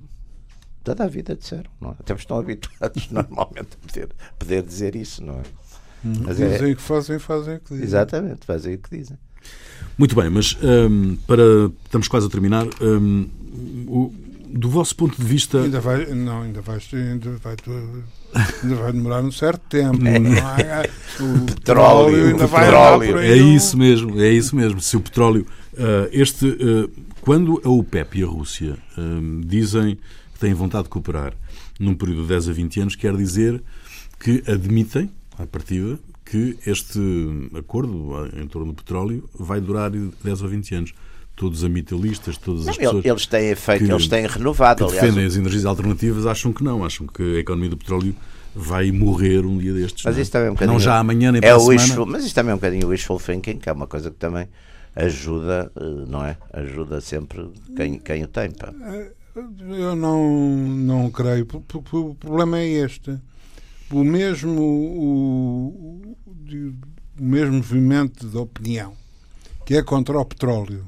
[0.84, 1.95] Toda a vida disseram, não é?
[1.97, 5.43] Até estão habituados normalmente a poder, poder dizer isso, não é?
[6.05, 7.86] Hum, dizem é, o que fazem, fazem o que dizem.
[7.86, 9.18] Exatamente, fazem o que dizem.
[9.98, 11.44] Muito bem, mas um, para
[11.86, 12.66] estamos quase a terminar.
[12.82, 13.28] Um,
[13.88, 14.14] o,
[14.54, 15.62] do vosso ponto de vista.
[15.62, 17.56] Ainda vai, não, ainda vai, ainda vai,
[18.62, 19.98] ainda vai demorar um certo tempo.
[19.98, 20.86] Não há,
[21.20, 23.20] o petróleo, ainda o vai petróleo.
[23.20, 24.80] É isso mesmo, é isso mesmo.
[24.80, 25.46] Se o petróleo.
[25.74, 26.89] Uh, este, uh,
[27.22, 29.98] quando a OPEP e a Rússia uh, dizem
[30.34, 31.34] que têm vontade de cooperar
[31.80, 33.60] num período de 10 a 20 anos, quer dizer
[34.20, 36.99] que admitem, à partida, que este
[37.57, 40.93] acordo em torno do petróleo vai durar 10 ou 20 anos
[41.36, 43.05] todos ambientalistas, todas as pessoas.
[43.05, 44.86] Eles têm feito, que, eles têm renovado.
[44.86, 48.15] Que defendem as energias alternativas acham que não, acham que a economia do petróleo
[48.55, 50.03] vai morrer um dia destes.
[50.05, 51.82] Mas não, isso também é um bocadinho, não já amanhã nem é para a semana.
[51.82, 54.47] Wishful, mas isso também é um bocadinho wishful thinking, que é uma coisa que também
[54.95, 56.38] ajuda, eh, não é?
[56.51, 58.51] Ajuda sempre quem, quem o tem.
[58.51, 58.71] Pá.
[58.84, 61.47] Eh, eu não, não creio.
[61.91, 63.17] O problema é este.
[63.92, 66.16] O mesmo, o,
[67.20, 68.94] o mesmo movimento de opinião
[69.66, 70.86] que é contra o petróleo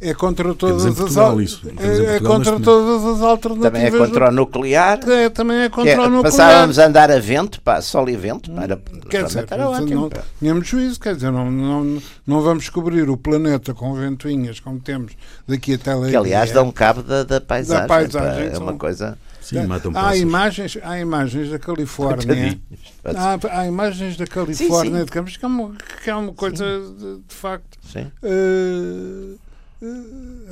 [0.00, 3.72] é contra todas as é, é contra todas as alternativas.
[3.72, 5.00] Também é contra o nuclear.
[5.08, 6.22] É, também é contra é, o nuclear.
[6.22, 8.78] Passávamos a andar a vento, pá, sol e vento, para
[9.08, 10.02] quer dizer, era ótimo.
[10.02, 14.78] Não, tínhamos juízo, quer dizer, não, não, não vamos descobrir o planeta com ventoinhas como
[14.80, 15.12] temos
[15.48, 16.08] daqui até lá.
[16.08, 17.82] Que aliás dão cabo da, da paisagem.
[17.82, 19.18] Da paisagem pá, é uma coisa.
[19.46, 22.58] Sim, matam há imagens, há imagens da Califórnia.
[23.04, 25.04] há, há, imagens da Califórnia sim, sim.
[25.04, 29.38] de Campos que é uma, que é uma coisa de, de, facto uh, uh,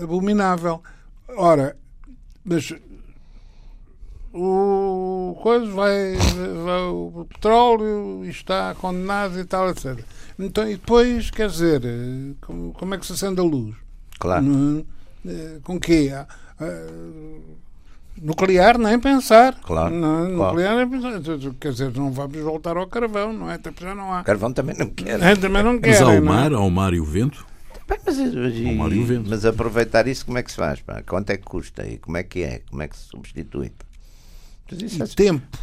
[0.02, 0.82] abominável.
[1.28, 1.76] Ora,
[2.44, 2.72] mas
[4.32, 6.16] o coisa vai,
[6.64, 10.04] vai, o petróleo está condenado e tal, etc.
[10.38, 11.82] Então, e depois, quer dizer,
[12.40, 13.76] como, como é que se acende a luz?
[14.18, 14.84] Claro.
[15.26, 16.10] Eh, com quê?
[18.20, 19.54] Nuclear nem pensar.
[19.60, 19.94] Claro.
[19.94, 20.56] Não, claro.
[20.56, 21.54] Nuclear nem pensar.
[21.60, 23.54] Quer dizer, não vamos voltar ao carvão, não é?
[23.54, 24.22] Até já não há.
[24.24, 25.20] Carvão também não quer.
[25.22, 25.90] É, também não quer.
[25.90, 26.20] Mas há o é?
[26.20, 27.46] mar, há o mar e o vento.
[27.86, 30.80] Bem, mas, e, mar e mas aproveitar isso, como é que se faz?
[30.80, 31.02] Pá?
[31.02, 31.86] Quanto é que custa?
[31.86, 32.60] E como é que é?
[32.70, 33.72] Como é que se substitui?
[34.70, 35.06] e é...
[35.06, 35.58] tempo.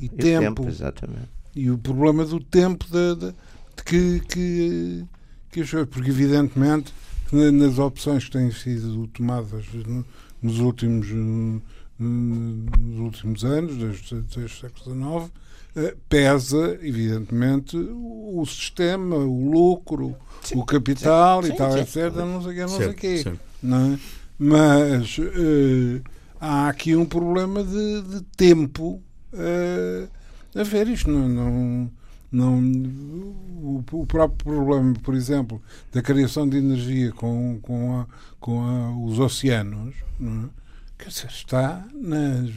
[0.00, 0.40] E, e tempo.
[0.40, 0.68] tempo.
[0.68, 1.28] Exatamente.
[1.54, 3.34] E o problema do tempo de, de,
[3.76, 5.04] de que, que,
[5.50, 6.92] que porque evidentemente
[7.32, 9.64] nas opções que têm sido tomadas
[10.42, 11.08] nos últimos
[12.00, 15.49] nos últimos anos, desde, desde o século XIX, eh,
[16.08, 22.14] pesa, evidentemente, o sistema, o lucro, sim, o capital sim, e tal, sim, etc.
[22.16, 23.32] Não sei o que, não sei o quê.
[23.62, 23.98] Não é?
[24.38, 26.02] Mas uh,
[26.40, 29.02] há aqui um problema de, de tempo
[29.32, 30.08] uh,
[30.54, 31.10] a ver isto.
[31.10, 31.90] Não, não,
[32.32, 32.58] não,
[33.62, 35.60] o, o, próprio problema, por exemplo,
[35.92, 38.06] da criação de energia com, com, a,
[38.38, 40.48] com a, os oceanos, não é?
[40.98, 42.50] quer dizer, está nas,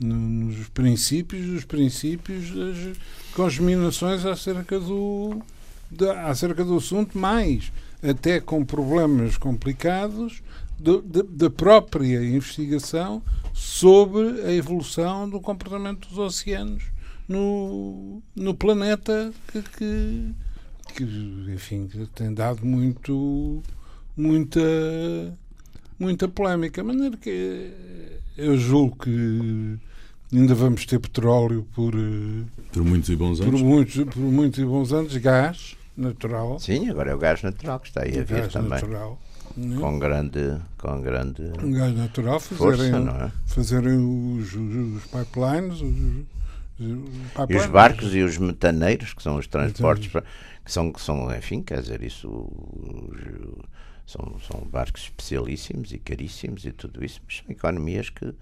[0.00, 2.96] nos princípios dos princípios das
[3.34, 5.42] congeminações acerca do,
[5.90, 7.70] da, acerca do assunto, mais
[8.02, 10.42] até com problemas complicados
[10.78, 13.22] da própria investigação
[13.52, 16.84] sobre a evolução do comportamento dos oceanos
[17.28, 20.34] no, no planeta que, que,
[20.94, 21.04] que
[21.52, 23.62] enfim que tem dado muito
[24.16, 24.60] muita
[25.98, 26.80] muita polémica.
[26.80, 27.70] De maneira que
[28.38, 29.78] eu julgo que
[30.32, 33.60] ainda vamos ter petróleo por, eh, por muitos e bons anos.
[33.60, 36.58] Por muitos, por muitos e bons anos, gás natural.
[36.58, 38.70] Sim, agora é o gás natural que está aí a vir também.
[38.70, 39.18] Natural.
[39.58, 39.80] É?
[39.80, 43.32] Com grande, com grande um gás natural, fazerem, força, não é?
[43.46, 46.24] fazerem os, os, pipelines, os,
[47.48, 50.22] e os barcos e os metaneiros, que são os transportes, para,
[50.64, 52.28] que são, que são, enfim, quer dizer, isso.
[52.28, 58.34] Os, são, são barcos especialíssimos e caríssimos e tudo isso, mas são economias que.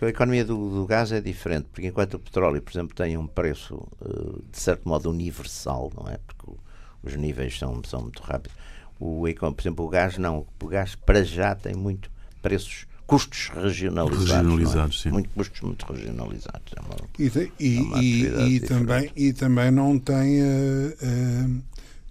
[0.00, 3.26] A economia do, do gás é diferente, porque enquanto o petróleo, por exemplo, tem um
[3.26, 6.18] preço uh, de certo modo universal, não é?
[6.18, 6.56] Porque o,
[7.02, 8.56] os níveis são, são muito rápidos.
[9.00, 10.46] O, por exemplo, o gás não.
[10.62, 12.08] O gás para já tem muito
[12.40, 14.30] preços custos regionalizados.
[14.30, 14.36] É?
[14.36, 15.02] Regionalizados, é?
[15.02, 15.10] sim.
[15.10, 16.72] Muito custos muito regionalizados.
[16.76, 21.62] É uma, e, e, é e, e também, e também não tem, uh, uh,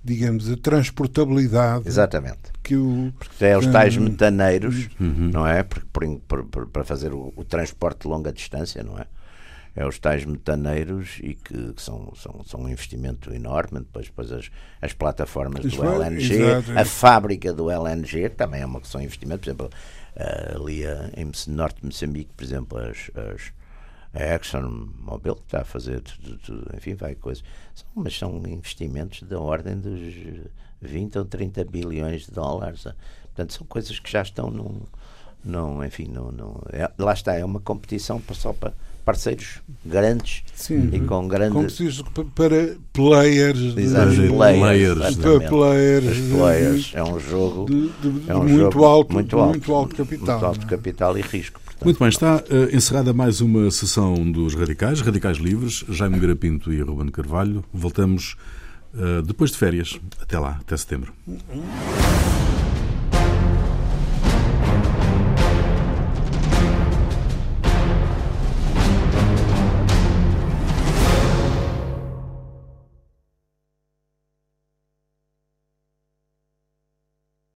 [0.04, 1.88] digamos, a transportabilidade.
[1.88, 3.14] Exatamente que o.
[3.18, 5.30] Porque é os tais metaneiros, uhum.
[5.34, 5.64] não é?
[5.64, 9.06] para fazer o, o, transporte de longa distância, não é?
[9.74, 13.80] É os tais metaneiros e que, que são, são, são um investimento enorme.
[13.80, 16.80] Depois, depois as, as plataformas Isso do é, LNG, exato.
[16.80, 19.40] a fábrica do LNG também é uma questão de investimento.
[19.40, 19.70] Por exemplo,
[20.54, 20.84] ali
[21.16, 23.54] em norte de Moçambique, por exemplo, as, as
[24.14, 27.44] a ExxonMobil está a fazer tudo, tudo, enfim, vai coisas.
[27.96, 30.14] Mas são investimentos da ordem dos
[30.82, 32.84] 20 ou 30 bilhões de dólares.
[33.24, 34.82] Portanto, são coisas que já estão num.
[35.44, 38.74] num enfim, num, num é, lá está, é uma competição só para,
[39.06, 41.54] parceiros grandes Sim, e com grande.
[41.54, 42.02] Como se diz,
[42.36, 43.78] para players.
[43.78, 45.16] Exato, de, players.
[45.16, 46.30] Para players.
[46.30, 46.92] players.
[46.94, 47.66] É um jogo.
[47.66, 49.50] De, de, é um muito, jogo alto, muito alto.
[49.50, 50.28] Muito alto capital.
[50.28, 51.62] Muito alto capital e risco.
[51.84, 56.80] Muito bem, está uh, encerrada mais uma sessão dos Radicais, Radicais Livres, Jaime Garapinto e
[56.80, 57.66] Ruben Carvalho.
[57.74, 58.36] Voltamos
[58.94, 60.00] uh, depois de férias.
[60.22, 61.12] Até lá, até setembro.